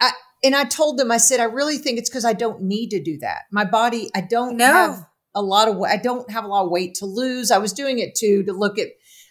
[0.00, 2.90] I and I told them, I said, I really think it's because I don't need
[2.90, 3.42] to do that.
[3.50, 4.66] My body, I don't No.
[4.66, 5.80] have a lot of.
[5.82, 7.50] I don't have a lot of weight to lose.
[7.50, 8.88] I was doing it too to look at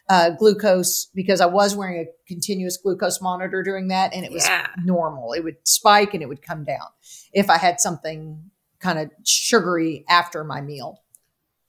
[0.09, 4.45] uh, glucose because I was wearing a continuous glucose monitor during that, and it was
[4.45, 4.67] Yeah.
[4.83, 5.33] normal.
[5.33, 6.87] It would spike and it would come down
[7.33, 11.01] if I had something kind of sugary after my meal.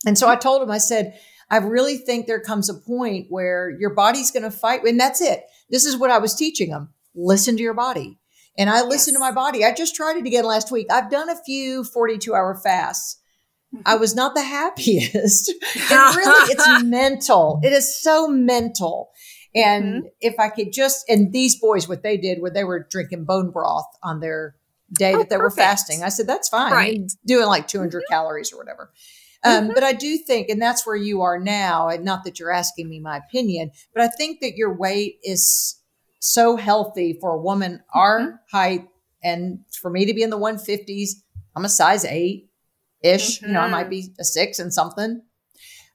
[0.06, 1.18] And so I told him, I said,
[1.50, 4.82] I really think there comes a point where your body's going to fight.
[4.84, 5.44] And that's it.
[5.70, 8.18] This is what I was teaching them listen to your body.
[8.58, 9.64] And I listened to my body.
[9.64, 10.88] I just tried it again last week.
[10.90, 13.18] I've done a few 42 hour fasts.
[13.86, 15.48] I was not the happiest.
[15.90, 17.60] and really, it's mental.
[17.62, 19.10] It is so mental.
[19.54, 20.06] And mm-hmm.
[20.20, 23.50] if I could just, and these boys, what they did, where they were drinking bone
[23.50, 24.56] broth on their
[24.92, 26.72] day Oh, that they were fasting, I said, that's fine.
[26.72, 27.12] Right.
[27.26, 28.12] Doing like 200 mm-hmm.
[28.12, 28.92] calories or whatever.
[29.44, 29.74] Um, mm-hmm.
[29.74, 32.88] But I do think, and that's where you are now, and not that you're asking
[32.88, 35.80] me my opinion, but I think that your weight is
[36.18, 38.88] so healthy for a woman our height.
[39.22, 41.10] And for me to be in the 150s,
[41.54, 42.48] I'm a size eight
[43.04, 43.42] ish.
[43.42, 45.22] You know, I might be a six and something.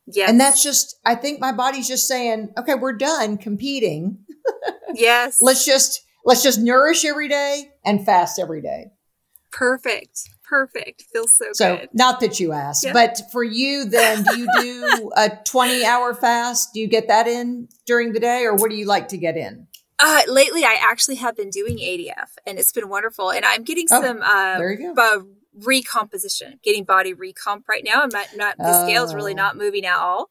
[0.07, 0.29] Yes.
[0.29, 4.19] And that's just, I think my body's just saying, okay, we're done competing.
[4.93, 5.37] yes.
[5.41, 8.87] Let's just, let's just nourish every day and fast every day.
[9.51, 10.21] perfect.
[10.43, 11.03] Perfect.
[11.13, 11.89] Feels so, So good.
[11.93, 12.93] not that you asked, Yeah.
[12.93, 16.73] but for you, then do you do a 20 hour fast?
[16.73, 19.37] Do you get that in during the day or what do you like to get
[19.37, 19.67] in?
[19.99, 23.31] Uh, lately, I actually have been doing ADF, and it's been wonderful.
[23.31, 25.19] And I'm getting Oh, some uh, there you uh,
[25.53, 28.01] recomposition, getting body recomp right now.
[28.01, 29.37] I'm not, not the scale's really Oh.
[29.37, 30.29] not moving at all,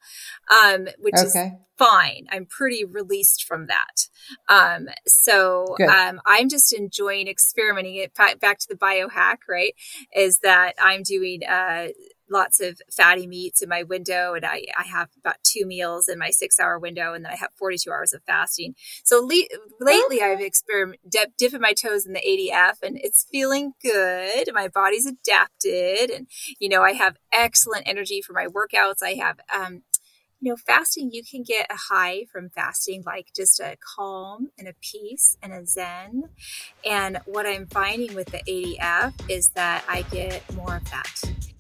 [0.50, 1.36] um, which is
[1.76, 2.26] fine.
[2.30, 4.08] I'm pretty released from that.
[4.48, 7.96] Um, so um, I'm just enjoying experimenting.
[7.96, 9.74] It back back to the biohack, right?
[10.14, 11.88] Is that I'm doing uh,
[12.30, 16.18] lots of fatty meats in my window, and I, I have about two meals in
[16.18, 18.74] my six hour window, and then I have 42 hours of fasting.
[19.04, 19.48] So le-
[19.80, 24.48] lately, I've experiment dip, dipping my toes in the ADF, and it's feeling good.
[24.52, 26.26] My body's adapted, and
[26.58, 29.02] you know I have excellent energy for my workouts.
[29.02, 29.82] I have um,
[30.40, 34.68] you know, fasting, you can get a high from fasting, like just a calm and
[34.68, 36.28] a peace and a zen.
[36.84, 41.57] And what I'm finding with the ADF is that I get more of that.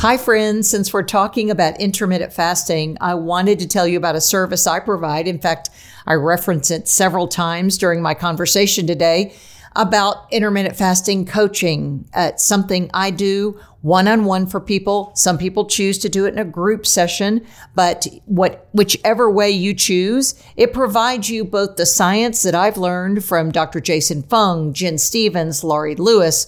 [0.00, 0.66] Hi, friends.
[0.66, 4.80] Since we're talking about intermittent fasting, I wanted to tell you about a service I
[4.80, 5.28] provide.
[5.28, 5.68] In fact,
[6.06, 9.34] I reference it several times during my conversation today
[9.76, 12.08] about intermittent fasting coaching.
[12.14, 15.12] Uh, it's something I do one on one for people.
[15.16, 19.74] Some people choose to do it in a group session, but what, whichever way you
[19.74, 23.80] choose, it provides you both the science that I've learned from Dr.
[23.80, 26.46] Jason Fung, Gin Stephens, Laurie Lewis,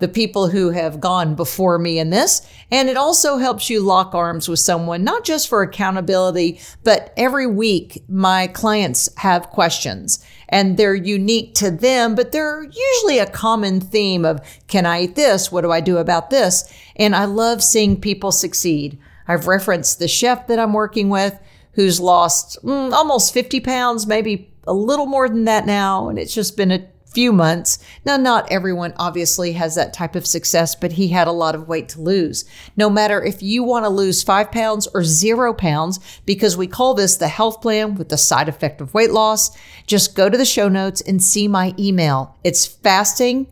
[0.00, 2.46] the people who have gone before me in this.
[2.70, 7.46] And it also helps you lock arms with someone, not just for accountability, but every
[7.46, 13.80] week my clients have questions and they're unique to them, but they're usually a common
[13.80, 15.52] theme of, can I eat this?
[15.52, 16.70] What do I do about this?
[16.96, 18.98] And I love seeing people succeed.
[19.28, 21.38] I've referenced the chef that I'm working with
[21.74, 26.08] who's lost mm, almost 50 pounds, maybe a little more than that now.
[26.08, 27.78] And it's just been a few months.
[28.04, 31.68] Now, not everyone obviously has that type of success, but he had a lot of
[31.68, 32.46] weight to lose.
[32.76, 36.94] No matter if you want to lose five pounds or zero pounds, because we call
[36.94, 39.50] this the health plan with the side effect of weight loss,
[39.86, 42.36] just go to the show notes and see my email.
[42.44, 43.48] It's fasting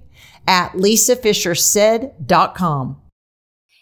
[0.47, 3.08] at lisafischersaid.com.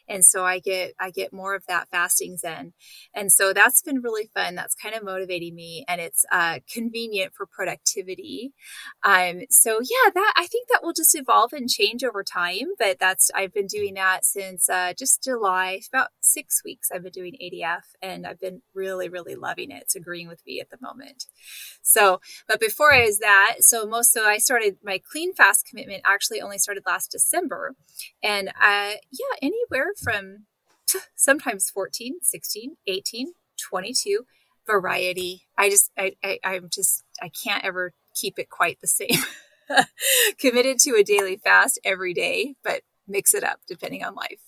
[0.09, 2.73] and so I get I get more of that fasting zen,
[3.15, 4.55] and so that's been really fun.
[4.55, 8.53] That's kind of motivating me, and it's uh, convenient for productivity.
[9.03, 12.69] Um, so yeah, that I think that will just evolve and change over time.
[12.79, 16.91] But that's I've been doing that since uh, just July, about six weeks.
[16.93, 19.83] I've been doing ADF, and I've been really really loving it.
[19.83, 21.25] It's agreeing with me at the moment.
[21.83, 26.03] So, but before I was that, so most so I started my clean fast commitment
[26.05, 27.75] actually only started last December,
[28.23, 30.47] and uh, yeah, anywhere from
[31.15, 34.27] sometimes 14, 16, 18, 22
[34.67, 35.47] variety.
[35.57, 39.23] I just, I, I, I'm just, I can't ever keep it quite the same.
[40.39, 44.41] Committed to a daily fast every day, but mix it up depending on life.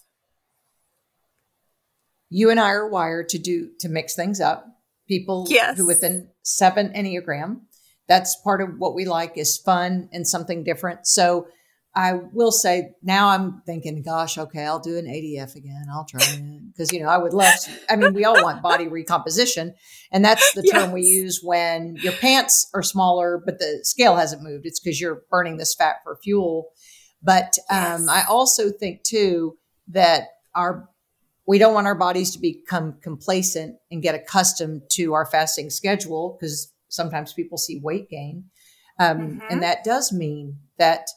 [2.30, 4.66] You and I are wired to do, to mix things up.
[5.06, 5.78] People yes.
[5.78, 7.62] who within seven Enneagram,
[8.06, 11.06] that's part of what we like is fun and something different.
[11.06, 11.46] So
[11.98, 15.86] I will say now I'm thinking, gosh, okay, I'll do an ADF again.
[15.92, 17.52] I'll try it because you know I would love.
[17.64, 19.74] To, I mean, we all want body recomposition,
[20.12, 20.74] and that's the yes.
[20.74, 24.64] term we use when your pants are smaller, but the scale hasn't moved.
[24.64, 26.68] It's because you're burning this fat for fuel.
[27.20, 28.08] But um, yes.
[28.08, 29.58] I also think too
[29.88, 30.88] that our
[31.48, 36.36] we don't want our bodies to become complacent and get accustomed to our fasting schedule
[36.38, 38.44] because sometimes people see weight gain,
[39.00, 39.40] um, mm-hmm.
[39.50, 41.08] and that does mean that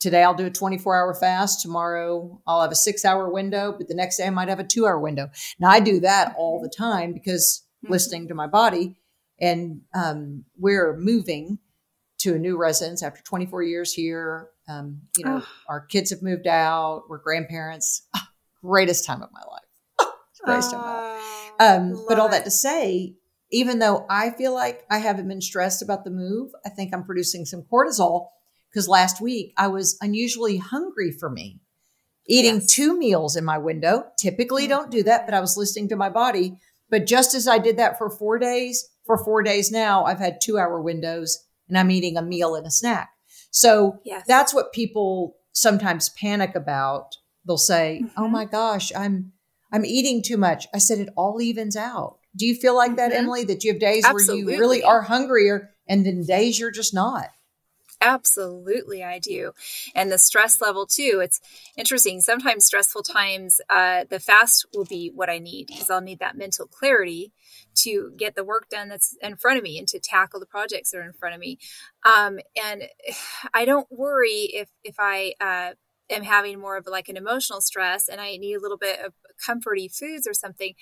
[0.00, 1.62] today I'll do a 24 hour fast.
[1.62, 4.64] Tomorrow I'll have a six hour window, but the next day I might have a
[4.64, 5.30] two hour window.
[5.58, 7.92] Now I do that all the time because mm-hmm.
[7.92, 8.96] listening to my body
[9.40, 11.58] and um, we're moving
[12.18, 14.48] to a new residence after 24 years here.
[14.68, 15.48] Um, you know, oh.
[15.68, 17.04] our kids have moved out.
[17.08, 18.06] We're grandparents.
[18.16, 18.20] Oh,
[18.62, 20.12] greatest time of my life.
[20.44, 21.52] Greatest time of my life.
[21.60, 23.16] Um, but all that to say,
[23.50, 27.04] even though I feel like I haven't been stressed about the move, I think I'm
[27.04, 28.28] producing some cortisol
[28.70, 31.60] because last week I was unusually hungry for me.
[32.26, 32.66] Eating yes.
[32.66, 34.04] two meals in my window.
[34.18, 34.70] Typically mm-hmm.
[34.70, 36.58] don't do that, but I was listening to my body.
[36.90, 40.40] But just as I did that for four days, for four days now, I've had
[40.40, 43.10] two hour windows and I'm eating a meal and a snack.
[43.50, 44.24] So yes.
[44.26, 47.16] that's what people sometimes panic about.
[47.46, 48.22] They'll say, oh mm-hmm.
[48.22, 49.32] "Oh my gosh, I'm
[49.72, 52.18] I'm eating too much." I said it all evens out.
[52.36, 53.20] Do you feel like that, mm-hmm.
[53.20, 53.44] Emily?
[53.44, 54.44] That you have days Absolutely.
[54.44, 57.28] where you really are hungrier, and then days you're just not.
[58.00, 59.52] Absolutely, I do.
[59.94, 61.20] And the stress level too.
[61.22, 61.40] It's
[61.76, 62.20] interesting.
[62.20, 66.36] Sometimes stressful times, uh, the fast will be what I need because I'll need that
[66.36, 67.32] mental clarity
[67.76, 70.90] to get the work done that's in front of me and to tackle the projects
[70.92, 71.58] that are in front of me.
[72.04, 72.84] Um, and
[73.54, 75.72] I don't worry if if I uh,
[76.08, 79.12] am having more of like an emotional stress and I need a little bit of
[79.44, 80.74] comforty foods or something,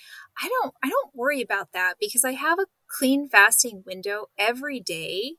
[0.43, 4.81] I don't I don't worry about that because I have a clean fasting window every
[4.81, 5.35] day.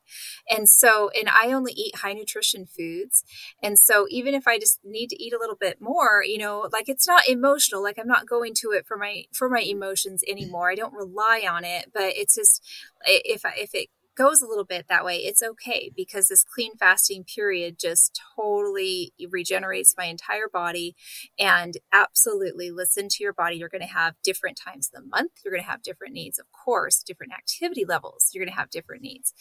[0.50, 3.24] And so and I only eat high nutrition foods.
[3.62, 6.70] And so even if I just need to eat a little bit more, you know,
[6.72, 10.24] like it's not emotional, like I'm not going to it for my for my emotions
[10.28, 10.72] anymore.
[10.72, 12.64] I don't rely on it, but it's just
[13.06, 16.76] if I, if it goes a little bit that way, it's okay because this clean
[16.78, 20.96] fasting period just totally regenerates my entire body.
[21.40, 23.58] And absolutely listen to your body.
[23.58, 25.32] You're going to have different times of the month.
[25.44, 28.30] You're going to have different needs, of course, different activity levels.
[28.34, 29.34] You're going to have different needs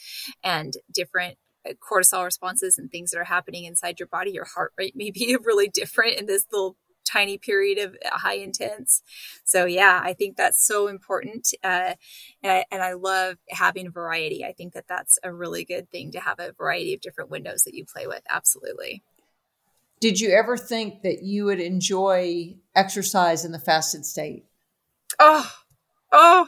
[0.43, 1.37] and different
[1.67, 4.31] uh, cortisol responses and things that are happening inside your body.
[4.31, 9.01] Your heart rate may be really different in this little tiny period of high intense.
[9.43, 11.53] So yeah, I think that's so important.
[11.63, 11.93] Uh,
[12.43, 14.43] and, I, and I love having variety.
[14.45, 17.63] I think that that's a really good thing to have a variety of different windows
[17.63, 18.21] that you play with.
[18.29, 19.03] Absolutely.
[19.99, 24.45] Did you ever think that you would enjoy exercise in the fasted state?
[25.19, 25.51] Oh,
[26.11, 26.47] Oh,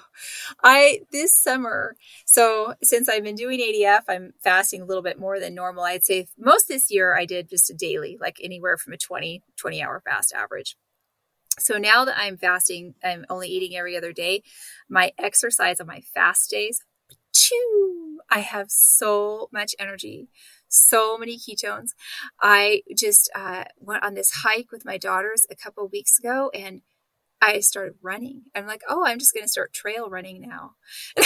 [0.64, 1.96] I this summer.
[2.26, 5.84] So since I've been doing ADF, I'm fasting a little bit more than normal.
[5.84, 9.44] I'd say most this year I did just a daily, like anywhere from a 20
[9.58, 10.78] 20 hour fast average.
[11.60, 14.44] So now that I'm fasting, I'm only eating every other day.
[14.90, 16.82] My exercise on my fast days,
[17.34, 20.30] choo, I have so much energy,
[20.70, 21.90] so many ketones.
[22.42, 26.82] I just uh, went on this hike with my daughters a couple weeks ago and
[27.42, 28.44] I started running.
[28.56, 30.72] I'm like, oh, I'm just going to start trail running now.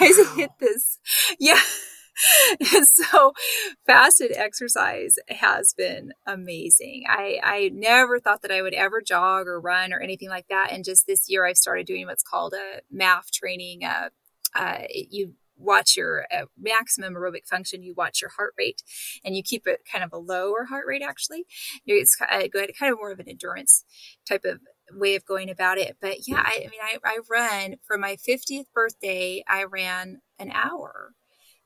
[0.00, 0.06] Wow.
[0.06, 0.98] I hit this.
[1.38, 1.60] Yeah.
[2.84, 3.32] so
[3.86, 7.04] fasted exercise has been amazing.
[7.08, 10.72] I, I never thought that I would ever jog or run or anything like that.
[10.72, 13.84] And just this year, I've started doing what's called a MAF training.
[13.84, 14.08] Uh,
[14.54, 18.82] uh, you watch your uh, maximum aerobic function, you watch your heart rate,
[19.24, 21.02] and you keep it kind of a lower heart rate.
[21.02, 21.44] Actually,
[21.86, 22.16] it's
[22.52, 23.84] good, kind of more of an endurance
[24.26, 24.60] type of
[24.92, 25.96] way of going about it.
[26.00, 30.50] But yeah, I, I mean, I, I run for my 50th birthday, I ran an
[30.52, 31.12] hour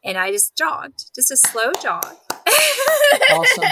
[0.05, 2.17] and I just jogged, just a slow jog.
[3.31, 3.65] Awesome.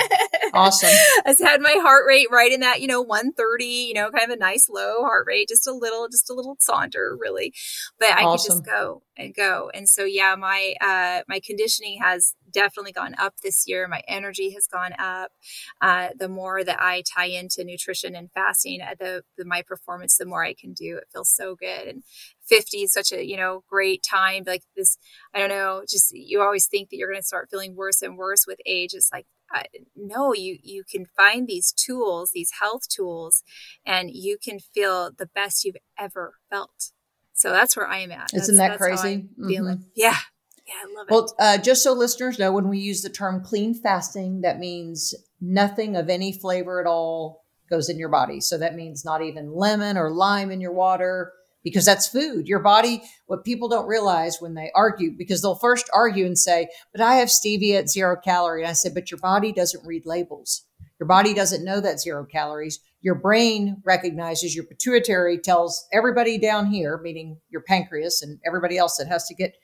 [0.53, 0.90] Awesome.
[1.26, 4.37] I had my heart rate right in that, you know, 130, you know, kind of
[4.37, 7.54] a nice low heart rate, just a little, just a little saunter really.
[7.98, 8.58] But I awesome.
[8.58, 9.71] could just go and go.
[9.73, 13.87] And so, yeah, my, uh, my conditioning has definitely gone up this year.
[13.87, 15.33] My energy has gone up.
[15.81, 20.17] Uh, the more that I tie into nutrition and fasting, uh, the, the my performance,
[20.17, 20.96] the more I can do.
[20.96, 21.87] It feels so good.
[21.87, 22.02] And
[22.51, 24.42] 50 is such a you know great time.
[24.46, 24.98] Like this,
[25.33, 25.83] I don't know.
[25.88, 28.90] Just you always think that you're going to start feeling worse and worse with age.
[28.92, 29.63] It's like uh,
[29.96, 33.42] no, you you can find these tools, these health tools,
[33.87, 36.90] and you can feel the best you've ever felt.
[37.33, 38.35] So that's where I am at.
[38.35, 39.29] Isn't that's, that crazy?
[39.38, 39.83] Mm-hmm.
[39.96, 40.19] Yeah,
[40.67, 41.11] yeah, I love it.
[41.11, 45.15] Well, uh, just so listeners know, when we use the term clean fasting, that means
[45.40, 48.40] nothing of any flavor at all goes in your body.
[48.40, 51.33] So that means not even lemon or lime in your water
[51.63, 52.48] because that's food.
[52.48, 56.69] Your body, what people don't realize when they argue, because they'll first argue and say,
[56.92, 58.63] but I have stevia at zero calorie.
[58.63, 60.63] And I said, but your body doesn't read labels.
[60.98, 62.81] Your body doesn't know that zero calories.
[63.00, 68.98] Your brain recognizes your pituitary tells everybody down here, meaning your pancreas and everybody else
[68.98, 69.56] that has to get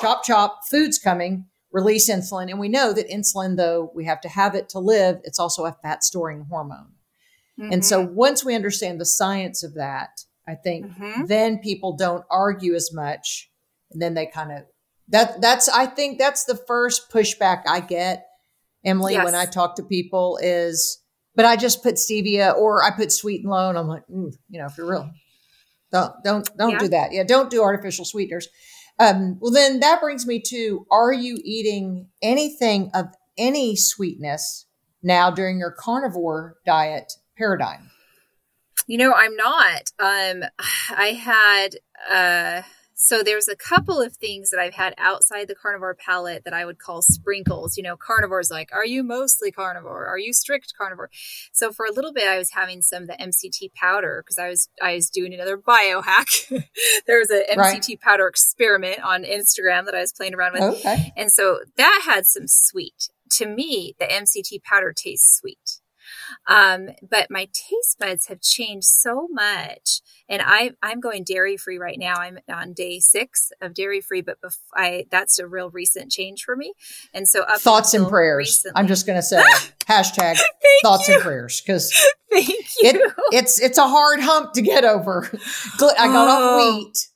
[0.00, 2.50] chop, chop, food's coming, release insulin.
[2.50, 5.64] And we know that insulin, though we have to have it to live, it's also
[5.64, 6.92] a fat storing hormone.
[7.58, 7.72] Mm-hmm.
[7.72, 8.14] And so mm-hmm.
[8.14, 11.26] once we understand the science of that, I think mm-hmm.
[11.26, 13.50] then people don't argue as much.
[13.90, 14.64] And then they kind of,
[15.08, 18.26] that, that's, I think that's the first pushback I get,
[18.84, 19.24] Emily, yes.
[19.24, 21.02] when I talk to people is,
[21.34, 23.68] but I just put stevia or I put sweet and low.
[23.68, 25.10] And I'm like, mm, you know, for real,
[25.92, 26.78] don't, don't, don't yeah.
[26.78, 27.12] do that.
[27.12, 27.24] Yeah.
[27.24, 28.48] Don't do artificial sweeteners.
[28.98, 34.66] Um, well, then that brings me to are you eating anything of any sweetness
[35.02, 37.90] now during your carnivore diet paradigm?
[38.86, 39.90] You know, I'm not.
[39.98, 40.44] Um,
[40.90, 41.76] I had,
[42.10, 42.62] uh,
[42.98, 46.64] so there's a couple of things that I've had outside the carnivore palette that I
[46.64, 47.76] would call sprinkles.
[47.76, 50.06] You know, carnivores like, are you mostly carnivore?
[50.06, 51.10] Are you strict carnivore?
[51.52, 54.48] So for a little bit, I was having some of the MCT powder because I
[54.48, 56.48] was I was doing another biohack.
[57.06, 58.00] there was an MCT right.
[58.00, 61.12] powder experiment on Instagram that I was playing around with, okay.
[61.18, 63.10] and so that had some sweet.
[63.32, 65.80] To me, the MCT powder tastes sweet.
[66.46, 70.00] Um, but my taste buds have changed so much.
[70.28, 72.14] And I, I'm going dairy free right now.
[72.14, 76.42] I'm on day six of dairy free, but bef- I, that's a real recent change
[76.44, 76.74] for me.
[77.14, 78.48] And so thoughts and prayers.
[78.48, 79.42] Recently, I'm just going to say
[79.86, 80.38] hashtag
[80.82, 81.14] thoughts you.
[81.14, 81.92] and prayers because
[82.30, 85.30] thank it, it's, it's a hard hump to get over.
[85.80, 86.30] I got oh.
[86.30, 87.08] off wheat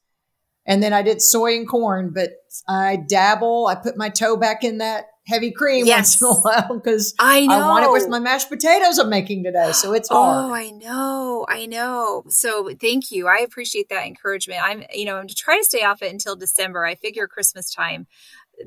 [0.70, 2.30] and then I did soy and corn, but
[2.68, 3.66] I dabble.
[3.66, 6.22] I put my toe back in that heavy cream yes.
[6.22, 9.42] once in a while because I, I want it with my mashed potatoes I'm making
[9.42, 9.72] today.
[9.72, 10.48] So it's hard.
[10.48, 11.44] Oh, I know.
[11.48, 12.22] I know.
[12.28, 13.26] So thank you.
[13.26, 14.60] I appreciate that encouragement.
[14.62, 16.86] I'm, you know, I'm to try to stay off it until December.
[16.86, 18.06] I figure Christmas time.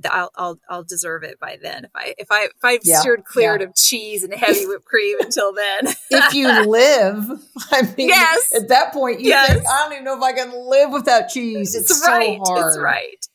[0.10, 3.26] I'll, I'll I'll deserve it by then if I if I if I've yeah, steered
[3.26, 3.66] clear yeah.
[3.66, 5.94] of cheese and heavy whipped cream until then.
[6.10, 7.30] if you live,
[7.72, 8.54] I mean, yes.
[8.56, 9.52] at that point you yes.
[9.52, 11.76] think I don't even know if I can live without cheese.
[11.76, 12.39] It's, it's right.
[12.44, 12.68] so hard.
[12.68, 13.28] It's right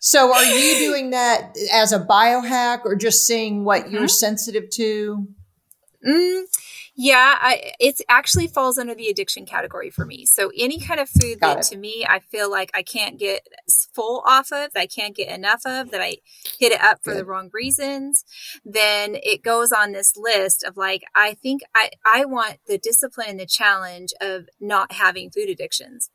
[0.00, 3.94] so are you doing that as a biohack or just seeing what mm-hmm.
[3.94, 5.26] you're sensitive to?
[6.06, 6.42] Mm,
[7.00, 10.26] yeah, I, it actually falls under the addiction category for me.
[10.26, 11.62] So any kind of food Got that it.
[11.70, 13.46] to me, I feel like I can't get
[13.94, 16.16] full off of, that I can't get enough of, that I
[16.58, 17.20] hit it up for Good.
[17.20, 18.24] the wrong reasons,
[18.64, 23.28] then it goes on this list of like, I think I, I want the discipline
[23.30, 26.10] and the challenge of not having food addictions.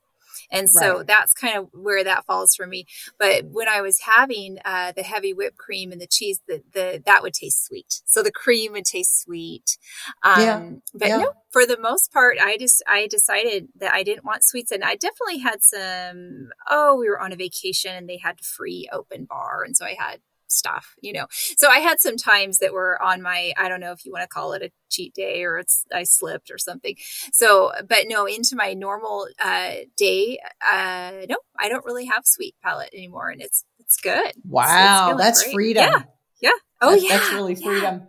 [0.52, 1.08] And so right.
[1.08, 2.86] that's kind of where that falls for me.
[3.20, 7.02] But when I was having uh, the heavy whipped cream and the cheese, the, the
[7.06, 8.02] that would taste sweet.
[8.06, 9.78] So the cream would taste sweet.
[10.24, 10.70] Um, yeah.
[10.94, 11.18] But yeah.
[11.18, 14.84] no, for the most part, I just I decided that I didn't want sweets, and
[14.84, 16.50] I definitely had some.
[16.70, 19.96] Oh, we were on a vacation and they had free open bar, and so I
[19.98, 21.28] had stuff, you know.
[21.32, 24.24] So I had some times that were on my, I don't know if you want
[24.24, 26.96] to call it a cheat day or it's I slipped or something.
[27.32, 32.56] So, but no, into my normal uh, day, uh, no, I don't really have sweet
[32.64, 34.34] palate anymore, and it's it's good.
[34.48, 35.54] Wow, it's that's great.
[35.54, 35.84] freedom.
[35.84, 36.04] Yeah,
[36.42, 36.60] yeah.
[36.82, 38.02] Oh yeah, that's really freedom.
[38.02, 38.08] Yeah.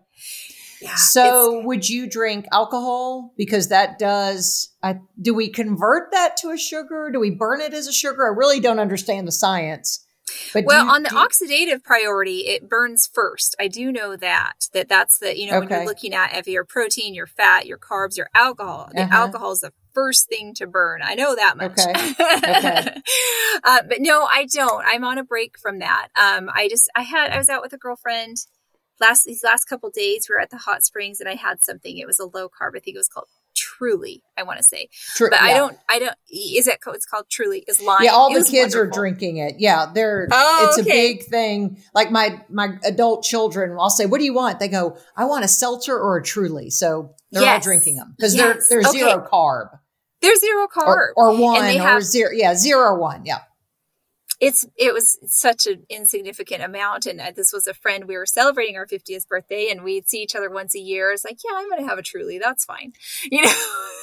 [0.80, 6.50] Yeah, so would you drink alcohol because that does I, do we convert that to
[6.50, 10.04] a sugar do we burn it as a sugar i really don't understand the science
[10.52, 13.54] but well, you, on the oxidative priority, it burns first.
[13.58, 15.66] I do know that that that's the you know okay.
[15.66, 19.14] when you're looking at if your protein, your fat, your carbs, your alcohol, the uh-huh.
[19.14, 21.00] alcohol is the first thing to burn.
[21.02, 21.72] I know that much.
[21.72, 22.14] Okay.
[22.20, 23.00] okay.
[23.64, 24.84] uh, but no, I don't.
[24.86, 26.08] I'm on a break from that.
[26.16, 28.38] Um, I just I had I was out with a girlfriend
[29.00, 30.26] last these last couple days.
[30.28, 31.98] We were at the hot springs and I had something.
[31.98, 32.76] It was a low carb.
[32.76, 35.76] I think it was called Truly, I want to say, True, but I don't.
[35.88, 36.14] I don't.
[36.28, 36.78] Is it?
[36.88, 37.64] It's called Truly.
[37.68, 38.02] Is lime.
[38.02, 39.56] Yeah, all It the kids are drinking it.
[39.58, 41.78] Yeah, they're Oh, it's a big thing.
[41.94, 45.44] Like my my adult children, I'll say, "What do you want?" They go, "I want
[45.44, 48.66] a seltzer or a Truly." So they're all drinking them because Yes.
[48.68, 48.98] they're they're Okay.
[48.98, 49.78] zero carb
[50.22, 50.86] They're zero carb.
[50.86, 52.30] or, or one they or have- zero.
[52.32, 53.24] Yeah, zero or one.
[53.24, 53.38] Yeah,
[54.40, 58.26] it's it was such an insignificant amount and uh, this was a friend we were
[58.26, 61.10] celebrating our 50th birthday and we'd see each other once a year.
[61.12, 62.92] It's like yeah i'm gonna have a truly that's fine.
[63.30, 63.52] You know?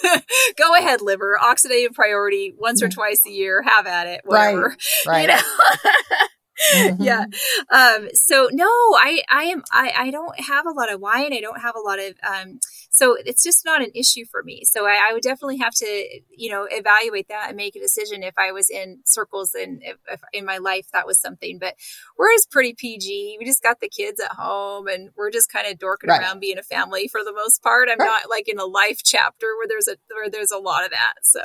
[0.58, 4.76] Go ahead liver oxidative priority once or twice a year have at it Right, whatever.
[5.06, 5.22] Right.
[5.22, 6.28] you know
[6.74, 6.98] Mhm.
[7.00, 7.26] yeah.
[7.72, 11.34] Um so no i i am i i don't have a lot of wine.
[11.34, 12.60] I don't have a lot of um
[12.94, 14.64] so it's just not an issue for me.
[14.66, 15.86] So I, I would definitely have to
[16.30, 19.98] you know evaluate that and make a decision if i was in circles and if,
[20.12, 21.58] if in my life that was something.
[21.60, 21.76] But
[22.18, 25.68] we're just pretty pg we just got the kids at home and we're just kind
[25.68, 26.22] of dorking Right.
[26.22, 27.90] around being a family for the most part.
[27.90, 28.06] I'm Right.
[28.06, 31.14] not like in a life chapter where there's a where there's a lot of that
[31.24, 31.42] so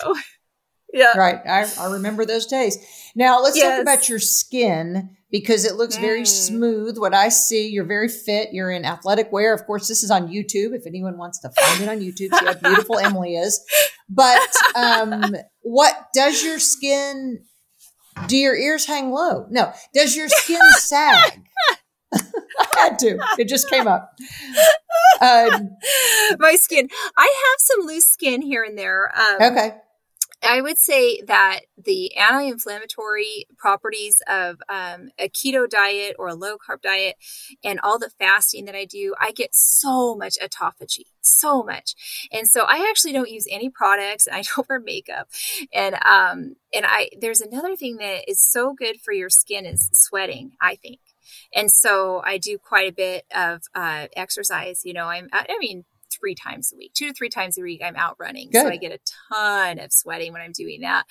[0.92, 1.40] yeah right.
[1.46, 2.78] I, I remember those days.
[3.14, 3.70] Now let's Yes.
[3.76, 6.26] talk about your skin because it looks very Mm.
[6.26, 6.98] smooth.
[6.98, 8.50] What I see, you're very fit.
[8.52, 9.52] You're in athletic wear.
[9.52, 10.74] Of course, this is on YouTube.
[10.74, 13.60] If anyone wants to find it on YouTube, see how beautiful Emily is.
[14.08, 14.40] But
[14.74, 17.42] um, what does your skin?
[18.28, 19.46] Do your ears hang low?
[19.50, 19.72] No.
[19.92, 21.42] Does your skin sag?
[22.14, 23.18] I had to.
[23.38, 24.12] It just came up.
[25.20, 25.60] Uh,
[26.38, 29.74] my skin i have some loose skin here and there um, okay.
[30.46, 36.56] I would say that the anti-inflammatory properties of um, a keto diet or a low
[36.56, 37.16] carb diet
[37.64, 42.28] and all the fasting that I do, I get so much autophagy, so much.
[42.32, 45.28] And so I actually don't use any products and I don't wear makeup.
[45.72, 49.90] And um and I there's another thing that is so good for your skin is
[49.92, 51.00] sweating, I think.
[51.54, 54.82] And so I do quite a bit of uh, exercise.
[54.84, 57.80] You know, I'm I mean three times a week, two to three times a week,
[57.84, 58.50] I'm out running.
[58.52, 58.98] So I get a
[59.32, 61.04] ton of sweating when I'm doing that.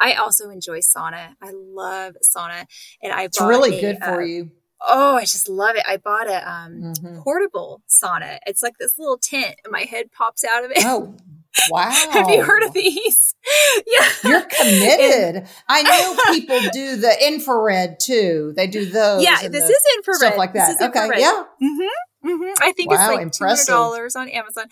[0.00, 1.34] I also enjoy sauna.
[1.42, 2.66] I love sauna.
[3.02, 4.50] And I It's really a, good for uh, you.
[4.86, 5.84] Oh, I just love it.
[5.86, 7.22] I bought a um, Mhm.
[7.22, 8.38] portable sauna.
[8.46, 10.78] It's like this little tent and my head pops out of it.
[10.84, 11.14] Oh,
[11.70, 11.90] wow.
[12.12, 13.34] Have you heard of these?
[13.86, 14.08] yeah.
[14.24, 15.46] You're committed.
[15.68, 18.54] I know people do the infrared too.
[18.56, 19.22] They do those.
[19.22, 20.16] Yeah, this the is infrared.
[20.18, 20.80] stuff like that.
[20.82, 21.20] Okay, infrared.
[21.20, 21.44] yeah.
[21.60, 21.86] hmm
[22.24, 23.48] hmm I think Wow, it's like two impressive.
[23.48, 24.66] hundred dollars on Amazon.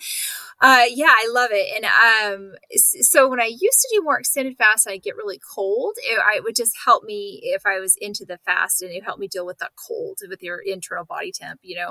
[0.61, 1.67] Uh, yeah, I love it.
[1.75, 5.39] And um, so when I used to do more extended fast, and I get really
[5.55, 5.95] cold.
[6.03, 9.03] It, I it would just help me if I was into the fast, and it
[9.03, 11.59] helped me deal with that cold with your internal body temp.
[11.63, 11.89] You know,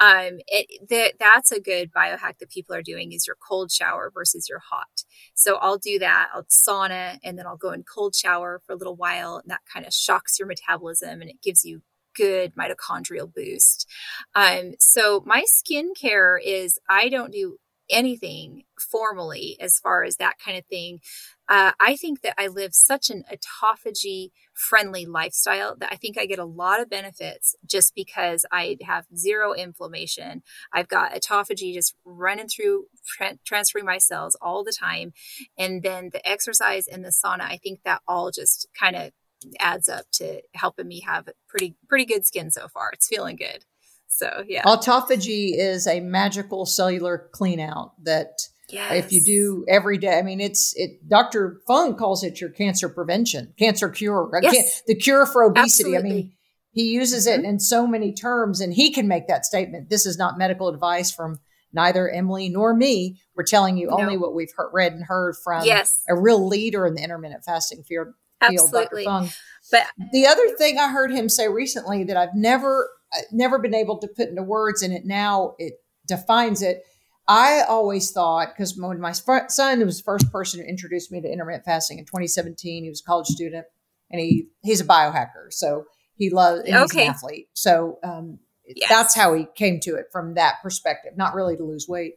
[0.00, 4.10] um, it, that that's a good biohack that people are doing is your cold shower
[4.14, 5.04] versus your hot.
[5.34, 6.30] So I'll do that.
[6.34, 9.62] I'll sauna, and then I'll go in cold shower for a little while, and that
[9.72, 11.82] kind of shocks your metabolism, and it gives you
[12.14, 13.88] good mitochondrial boost.
[14.34, 17.58] Um, so my skincare is I don't do
[17.90, 21.00] anything formally as far as that kind of thing.
[21.48, 26.26] Uh, I think that I live such an autophagy friendly lifestyle that I think I
[26.26, 30.42] get a lot of benefits just because I have zero inflammation.
[30.72, 35.12] I've got autophagy just running through, tra- transferring my cells all the time.
[35.58, 39.12] And then the exercise and the sauna, I think that all just kind of
[39.60, 42.90] adds up to helping me have pretty pretty good skin so far.
[42.92, 43.64] It's feeling good.
[44.08, 44.62] So yeah.
[44.64, 50.40] Autophagy is a magical cellular clean out that if you do every day, I mean,
[50.40, 51.06] it's it.
[51.08, 51.60] Dr.
[51.66, 54.82] Fung calls it your cancer prevention, cancer cure, Yes.
[54.86, 55.96] the cure for obesity.
[55.96, 56.32] I mean,
[56.70, 57.50] he uses it mm-hmm.
[57.50, 59.90] in so many terms, and he can make that statement.
[59.90, 61.38] This is not medical advice from
[61.72, 63.20] neither Emily nor me.
[63.34, 63.98] We're telling you No.
[63.98, 66.02] only what we've heard, read and heard from Yes.
[66.08, 68.08] a real leader in the intermittent fasting field.
[68.48, 68.66] Field.
[68.74, 69.04] Absolutely.
[69.04, 69.28] Fung.
[69.70, 72.88] But The other thing I heard him say recently that I've never
[73.30, 75.74] never been able to put into words, and it now it
[76.06, 76.82] defines it.
[77.28, 81.30] I always thought because when my son was the first person who introduced me to
[81.30, 83.66] intermittent fasting in 2017, he was a college student,
[84.10, 85.84] and he he's a biohacker, so
[86.16, 87.04] he loves and he's Okay.
[87.06, 87.48] an athlete.
[87.54, 88.88] So um, Yes.
[88.88, 92.14] that's how he came to it from that perspective, not really to lose weight.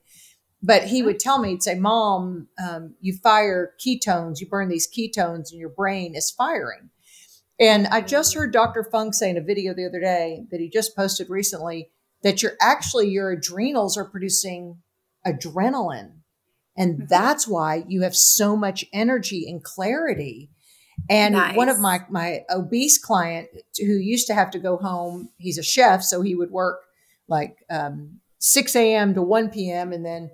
[0.66, 4.88] But he would tell me, he'd say, Mom, um, you fire ketones, you burn these
[4.88, 6.90] ketones, and your brain is firing.
[7.60, 8.84] And I just heard Dr.
[8.84, 11.92] Fung say in a video the other day that he just posted recently
[12.24, 14.82] that you're actually, your adrenals are producing
[15.26, 16.12] adrenaline.
[16.76, 17.08] And Mhm.
[17.08, 20.50] that's why you have so much energy and clarity.
[21.10, 25.58] And one of my, my obese client who used to have to go home, he's
[25.58, 26.82] a chef, so he would work
[27.28, 29.14] like um, 6 a.m.
[29.14, 29.94] to 1 p.m.
[29.94, 30.32] and then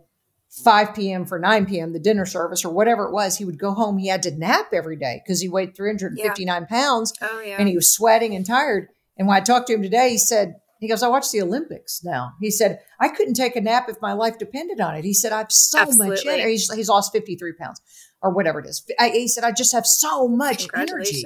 [0.51, 1.25] 5 p.m.
[1.25, 3.37] for 9 p.m., the dinner service or whatever it was.
[3.37, 3.97] He would go home.
[3.97, 7.55] He had to nap every day because he weighed 359 pounds oh yeah.
[7.57, 8.89] and he was sweating and tired.
[9.17, 12.01] And when I talked to him today, he said He goes, I watch the Olympics
[12.03, 12.33] now.
[12.41, 15.05] He said, I couldn't take a nap if my life depended on it.
[15.05, 16.09] He said, I have so Absolutely.
[16.09, 16.49] much energy.
[16.51, 17.79] He's, he's lost 53 pounds
[18.21, 18.83] or whatever it is.
[18.99, 21.23] I, he said, I just have so much energy.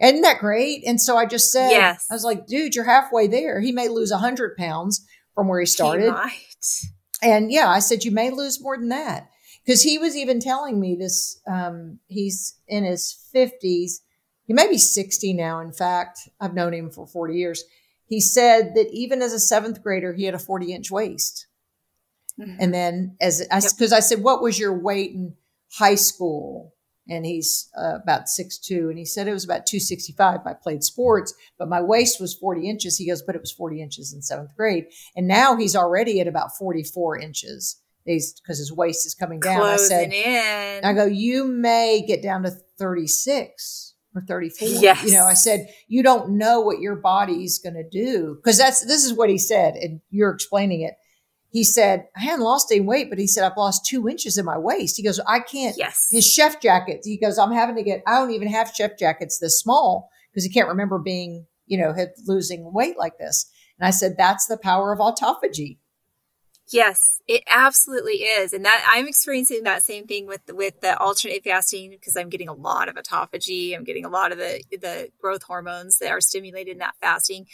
[0.00, 0.82] Isn't that great?
[0.84, 2.06] And so I just said, Yes.
[2.10, 3.60] I was like, dude, you're halfway there.
[3.60, 6.10] He may lose 100 pounds from where he He started.
[6.10, 6.66] might.
[7.22, 9.30] And yeah, I said, you may lose more than that.
[9.64, 11.40] Because he was even telling me this.
[11.46, 14.00] Um, he's in his 50s.
[14.44, 16.28] He may be 60 now, in fact.
[16.40, 17.62] I've known him for 40 years.
[18.06, 21.46] He said that even as a seventh grader, he had a 40 inch waist.
[22.38, 22.56] Mhm.
[22.58, 23.72] And then, as I, Yep.
[23.76, 25.36] because I said, what was your weight in
[25.74, 26.71] high school?
[27.08, 28.90] And he's uh, about 6'2.
[28.90, 30.40] And he said it was about 265.
[30.46, 32.96] I played sports, but my waist was 40 inches.
[32.96, 34.86] He goes, but it was 40 inches in seventh grade.
[35.16, 39.62] And now he's already at about 44 inches He's because his waist is coming down.
[39.62, 40.84] I said, Closing in.
[40.84, 44.68] I go, you may get down to 36 or 34.
[44.68, 45.04] Yes.
[45.04, 48.38] You know, I said, you don't know what your body's going to do.
[48.44, 49.74] Cause that's, this is what he said.
[49.74, 50.94] And you're explaining it.
[51.52, 54.46] He said, I hadn't lost any weight, but he said, I've lost two inches in
[54.46, 54.96] my waist.
[54.96, 56.08] He goes, I can't, yes.
[56.10, 57.06] his chef jackets.
[57.06, 60.44] He goes, I'm having to get, I don't even have chef jackets this small because
[60.44, 61.94] he can't remember being, you know,
[62.26, 63.50] losing weight like this.
[63.78, 65.76] And I said, that's the power of autophagy.
[66.72, 71.44] Yes, it absolutely is, and that I'm experiencing that same thing with with the alternate
[71.44, 73.76] fasting because I'm getting a lot of autophagy.
[73.76, 77.46] I'm getting a lot of the the growth hormones that are stimulated in that fasting,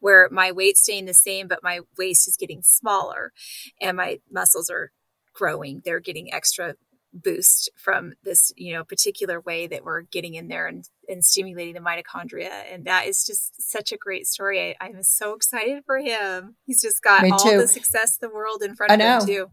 [0.00, 3.32] where my weight's staying the same, but my waist is getting smaller,
[3.80, 4.90] and my muscles are
[5.32, 5.80] growing.
[5.84, 6.74] They're getting extra
[7.22, 11.74] boost from this you know particular way that we're getting in there and, and stimulating
[11.74, 15.98] the mitochondria and that is just such a great story I, i'm so excited for
[15.98, 19.50] him he's just got all the success in the world in front of him too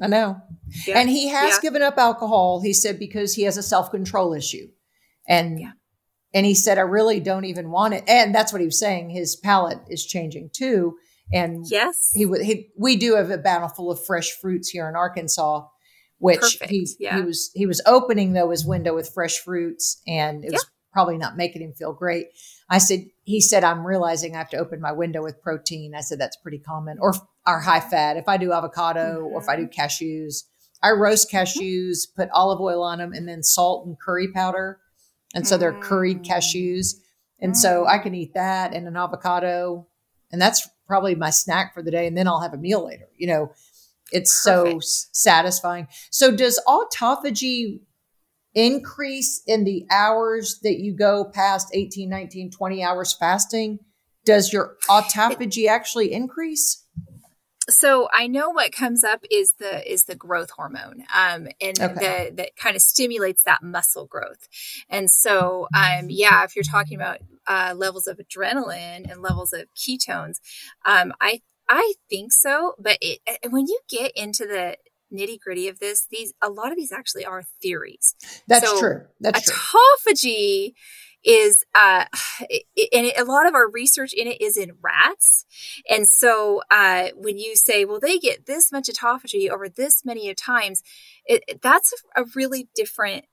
[0.00, 0.40] I know.
[0.86, 0.98] Yeah.
[0.98, 1.60] And he has Yeah.
[1.60, 4.68] given up alcohol, he said, because he has a self control issue.
[5.28, 5.72] And Yeah.
[6.34, 8.04] and he said, I really don't even want it.
[8.06, 9.10] And that's what he was saying.
[9.10, 10.96] His palate is changing too.
[11.32, 14.96] And yes he would he, we do have a bountiful of fresh fruits here in
[14.96, 15.66] Arkansas,
[16.18, 17.16] which Perfect, he yeah.
[17.18, 21.18] he was he was opening though his window with fresh fruits and it was probably
[21.18, 22.26] not making him feel great.
[22.70, 25.94] I said he said I'm realizing I have to open my window with protein.
[25.94, 27.14] I said that's pretty common or
[27.46, 28.16] or high fat.
[28.16, 29.80] If I do avocado or if I do Mm-hmm.
[29.80, 30.44] cashews,
[30.82, 34.78] I roast cashews, put olive oil on them, and then salt and curry powder,
[35.34, 36.26] and so they're curried Mm.
[36.26, 36.94] cashews.
[37.40, 38.02] And so I Mm.
[38.02, 39.86] can eat that and an avocado,
[40.32, 42.06] and that's probably my snack for the day.
[42.06, 43.08] And then I'll have a meal later.
[43.16, 43.52] You know,
[44.12, 44.84] it's so Perfect.
[44.84, 45.88] s- satisfying.
[46.10, 47.80] So does autophagy
[48.54, 53.78] increase in the hours that you go past 18, 19, 20 hours fasting?
[54.24, 56.84] Does your autophagy actually increase?
[57.70, 62.30] so i know what comes up is the is the growth hormone um and Okay.
[62.30, 64.48] the that kind of stimulates that muscle growth
[64.88, 69.66] and so um yeah if you're talking about uh levels of adrenaline and levels of
[69.76, 70.40] ketones
[70.86, 74.76] um i i think so but it, when you get into the
[75.12, 78.14] nitty gritty of this these a lot of these actually are theories
[78.46, 79.00] That's So, true.
[79.20, 79.54] That's true.
[79.54, 80.72] autophagy
[81.24, 82.04] is uh
[82.40, 85.46] it, and it, a lot of our research in it is in rats
[85.88, 90.32] and so uh when you say well they get this much autophagy over this many
[90.34, 90.82] times
[91.24, 93.24] it, that's a, a really different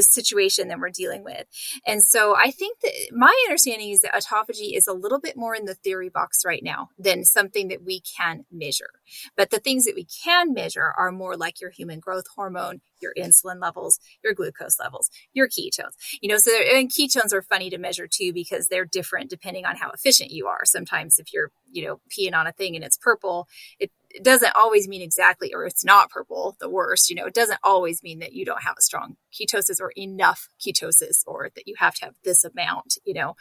[0.00, 1.46] situation that we're dealing with.
[1.86, 5.54] And so i think that my understanding is that autophagy is a little bit more
[5.54, 8.90] in the theory box right now than something that we can measure.
[9.36, 13.14] But the things that we can measure are more like your human growth hormone your
[13.16, 15.94] insulin levels your glucose levels your ketones.
[16.20, 19.76] You know so and ketones are funny to measure too because they're different depending on
[19.76, 20.64] how efficient you are.
[20.64, 23.46] Sometimes if you're you know peeing on a thing and it's purple
[23.78, 27.34] it, it doesn't always mean exactly or it's not purple the worst you know it
[27.34, 31.66] doesn't always mean that you don't have a strong ketosis or enough ketosis or that
[31.66, 33.36] you have to have this amount you know.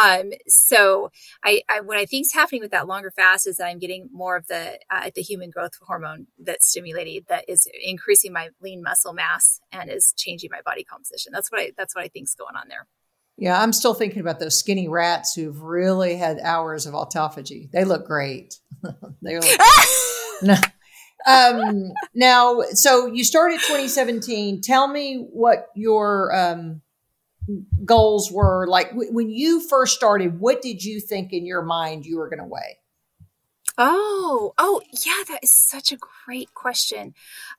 [0.00, 1.10] Um so
[1.44, 4.08] i, I what i think is happening with that longer fast is that i'm getting
[4.12, 8.82] more of the uh, the human growth hormone that's stimulated that is increasing my lean
[8.82, 11.32] muscle mass and is changing my body composition.
[11.32, 12.86] That's what i that's what i think is going on there
[13.40, 17.70] Yeah, I'm still thinking about those skinny rats who've really had hours of autophagy.
[17.70, 18.56] They look great.
[19.22, 19.60] they look
[20.42, 20.56] no.
[21.26, 24.60] um, now, so you started 2017.
[24.60, 26.82] Tell me what your um,
[27.82, 28.66] goals were.
[28.68, 32.28] Like w- when you first started, what did you think in your mind you were
[32.28, 32.76] going to weigh?
[33.78, 37.14] Oh, oh, yeah, that is such a great question.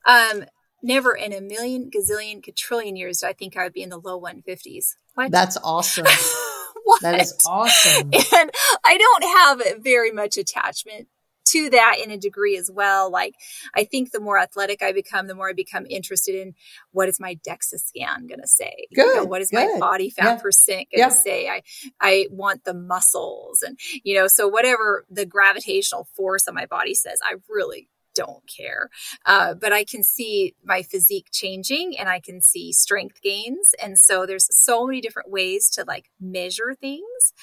[0.06, 0.46] Um,
[0.82, 4.00] never in a million, gazillion, quadrillion years did I think I would be in the
[4.00, 4.96] low 150s.
[5.16, 5.32] What?
[5.32, 6.06] That's awesome.
[6.84, 7.02] what?
[7.02, 8.12] That is awesome.
[8.34, 8.52] And
[8.86, 11.08] I don't have very much attachment
[11.52, 13.12] to that in a degree as well.
[13.12, 13.36] Like
[13.76, 16.54] I think the more athletic I become, the more I become interested in
[16.92, 18.88] what is my DEXA scan going to say?
[18.94, 19.06] Good.
[19.06, 19.74] You know, what is good.
[19.74, 20.38] my body fat yeah.
[20.38, 21.22] percent going to yeah.
[21.22, 21.48] say?
[21.50, 21.62] I,
[22.00, 26.94] I want the muscles and, you know, so whatever the gravitational force of my body
[26.94, 28.90] says, I really don't care.
[29.26, 33.74] Uh, but I can see my physique changing and I can see strength gains.
[33.82, 37.34] And so there's so many different ways to like measure things.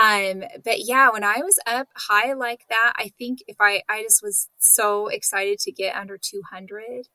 [0.00, 4.02] Um, but yeah, when I was up high like that, I think if I, I
[4.02, 7.08] just was so excited to get under 200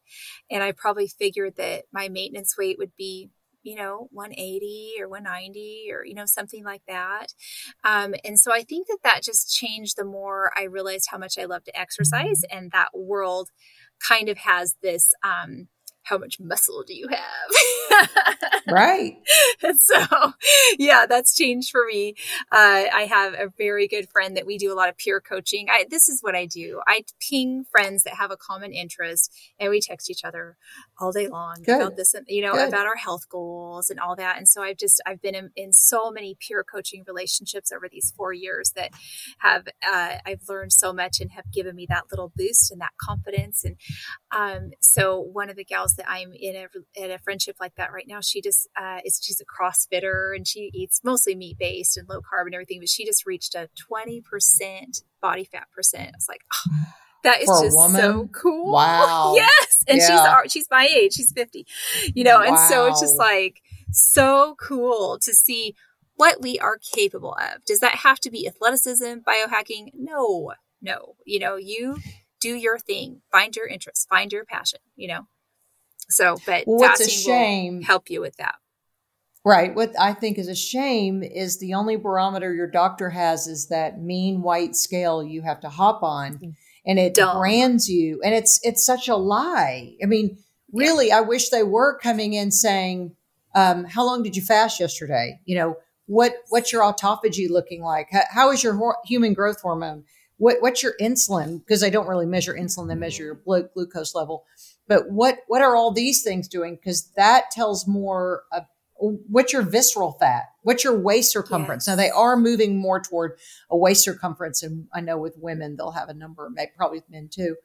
[0.49, 3.29] and I probably figured that my maintenance weight would be
[3.65, 7.27] you know 180 or 190 or you know something like that.
[7.83, 11.37] Um, and so i think that that just changed the more i realized how much
[11.37, 13.49] i love to exercise and that world
[14.07, 15.67] kind of has this um,
[16.05, 18.39] how much muscle do you have?
[18.69, 19.17] right.
[19.63, 20.33] And so,
[20.77, 22.15] yeah, that's changed for me.
[22.51, 25.67] Uh, I have a very good friend that we do a lot of peer coaching.
[25.69, 26.81] I, this is what I do.
[26.87, 30.57] I ping friends that have a common interest and we text each other
[30.99, 31.81] all day long good.
[31.81, 32.67] about this, you know, good.
[32.69, 34.37] about our health goals and all that.
[34.37, 38.13] And so I've just, I've been in, in so many peer coaching relationships over these
[38.15, 38.91] four years that
[39.39, 42.93] have, uh, I've learned so much and have given me that little boost and that
[43.01, 43.65] confidence.
[43.65, 43.77] And
[44.35, 47.91] um, so one of the gals that I'm in a, in a friendship like that
[47.93, 48.21] right now.
[48.21, 52.19] She just uh, is she's a CrossFitter and she eats mostly meat based and low
[52.19, 56.09] carb and everything, but she just reached a 20% body fat percent.
[56.09, 56.93] I was like, oh,
[57.23, 58.73] that is just so cool.
[58.73, 59.33] Wow.
[59.35, 59.83] yes.
[59.87, 60.41] And yeah.
[60.43, 61.13] she's she's my age.
[61.13, 61.65] She's 50.
[62.13, 62.45] You know, wow.
[62.47, 65.75] and so it's just like so cool to see
[66.15, 67.65] what we are capable of.
[67.65, 69.89] Does that have to be athleticism, biohacking?
[69.93, 70.53] No.
[70.81, 71.15] No.
[71.25, 71.97] You know, you
[72.39, 75.27] do your thing, find your interest, find your passion, you know.
[76.09, 78.55] So, but what's a shame help you with that.
[79.45, 79.75] Right.
[79.75, 84.01] What I think is a shame is the only barometer your doctor has is that
[84.01, 86.55] mean white scale you have to hop on mm.
[86.83, 87.37] and it Dumb.
[87.37, 88.21] brands you.
[88.23, 89.97] And it's it's such a lie.
[90.01, 90.39] I mean,
[90.73, 91.19] really, yeah.
[91.19, 93.15] I wish they were coming in saying,
[93.53, 95.39] um, how long did you fast yesterday?
[95.45, 95.77] You know,
[96.07, 98.07] what what's your autophagy looking like?
[98.11, 100.05] how, how is your ho- human growth hormone?
[100.37, 101.59] What what's your insulin?
[101.59, 104.43] Because they don't really measure insulin; they measure your blood glucose level.
[104.87, 106.75] But what what are all these things doing?
[106.75, 108.65] Because that tells more of
[108.97, 111.87] what's your visceral fat, what's your waist circumference.
[111.87, 111.97] Yes.
[111.97, 113.37] Now they are moving more toward
[113.69, 117.09] a waist circumference, and I know with women they'll have a number, maybe probably with
[117.09, 117.55] men too.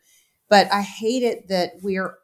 [0.48, 2.18] But I hate it that we're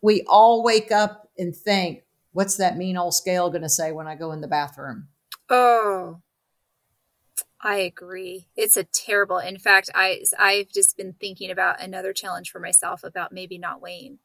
[0.00, 2.02] we all wake up and think,
[2.32, 5.08] what's that mean old scale going to say when I go in the bathroom?
[5.48, 6.20] Oh,
[7.62, 8.48] I agree.
[8.56, 9.38] It's a terrible.
[9.38, 13.80] In fact, I I've just been thinking about another challenge for myself about maybe not
[13.80, 14.18] weighing,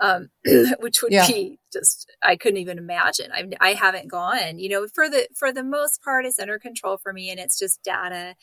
[0.00, 0.30] um,
[0.80, 1.26] which would yeah.
[1.28, 3.30] be just I couldn't even imagine.
[3.32, 4.58] I I haven't gone.
[4.58, 7.58] You know, for the for the most part, it's under control for me, and it's
[7.58, 8.34] just data.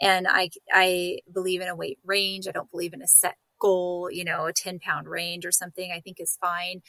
[0.00, 2.48] And I I believe in a weight range.
[2.48, 5.90] I don't believe in a set goal, you know, a 10 pound range or something,
[5.92, 6.80] I think is fine.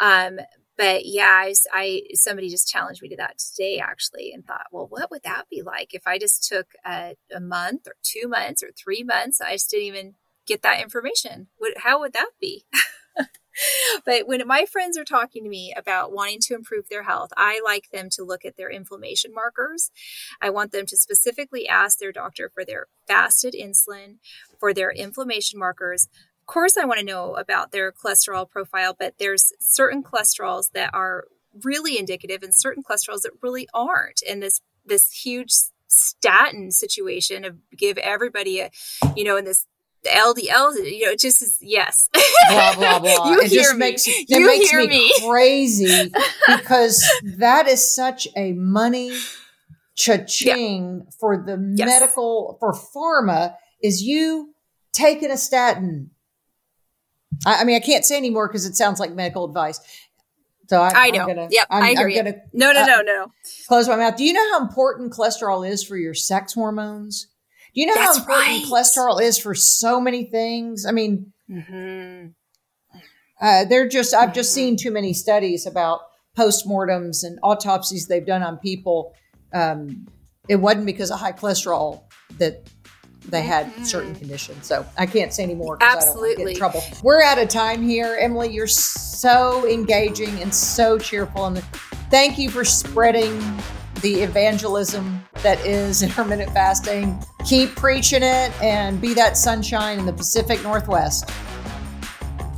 [0.00, 0.38] Um,
[0.82, 4.88] but yeah, I, I, somebody just challenged me to that today actually, and thought, well,
[4.90, 8.64] what would that be like if I just took a, a month or two months
[8.64, 9.40] or three months?
[9.40, 10.14] I just didn't even
[10.44, 11.46] get that information.
[11.56, 12.64] What, how would that be?
[14.04, 17.60] but when my friends are talking to me about wanting to improve their health, I
[17.64, 19.92] like them to look at their inflammation markers.
[20.40, 24.16] I want them to specifically ask their doctor for their fasted insulin,
[24.58, 26.08] for their inflammation markers,
[26.46, 31.24] course, I want to know about their cholesterol profile, but there's certain cholesterols that are
[31.62, 34.22] really indicative and certain cholesterols that really aren't.
[34.28, 35.52] And this this huge
[35.86, 38.70] statin situation of give everybody a,
[39.14, 39.66] you know, in this
[40.04, 42.08] LDL, you know, it just is yes.
[42.48, 43.30] Blah blah blah.
[43.30, 43.78] you it hear just me.
[43.78, 46.10] makes it you makes me, me crazy
[46.48, 49.12] because that is such a money
[49.94, 51.10] cha-ching yeah.
[51.20, 51.86] for the yes.
[51.86, 54.54] medical for pharma is you
[54.92, 56.10] taking a statin
[57.46, 59.80] I, I mean, I can't say anymore because it sounds like medical advice.
[60.68, 61.22] So I, I know.
[61.22, 63.32] I'm gonna, yep, I'm, I hear I'm gonna, No, no, uh, no, no.
[63.68, 64.16] Close my mouth.
[64.16, 67.28] Do you know how important cholesterol is for your sex hormones?
[67.74, 68.64] Do you know That's how important right.
[68.66, 70.86] cholesterol is for so many things?
[70.86, 72.28] I mean, mm-hmm.
[73.40, 76.00] uh, they're just, I've just seen too many studies about
[76.38, 79.14] postmortems and autopsies they've done on people.
[79.52, 80.06] Um,
[80.48, 82.04] it wasn't because of high cholesterol
[82.38, 82.68] that
[83.28, 83.84] they had mm-hmm.
[83.84, 84.66] certain conditions.
[84.66, 86.82] So I can't say anymore because I don't want to get in trouble.
[87.02, 88.16] We're out of time here.
[88.20, 91.46] Emily, you're so engaging and so cheerful.
[91.46, 91.62] And
[92.10, 93.40] thank you for spreading
[94.00, 97.22] the evangelism that is intermittent fasting.
[97.46, 101.30] Keep preaching it and be that sunshine in the Pacific Northwest.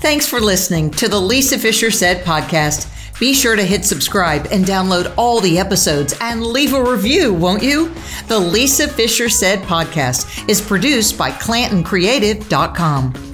[0.00, 2.93] Thanks for listening to the Lisa Fischer Said podcast.
[3.18, 7.62] Be sure to hit subscribe and download all the episodes and leave a review, won't
[7.62, 7.94] you?
[8.26, 13.33] The Lisa Fischer Said podcast is produced by ClantonCreative.com.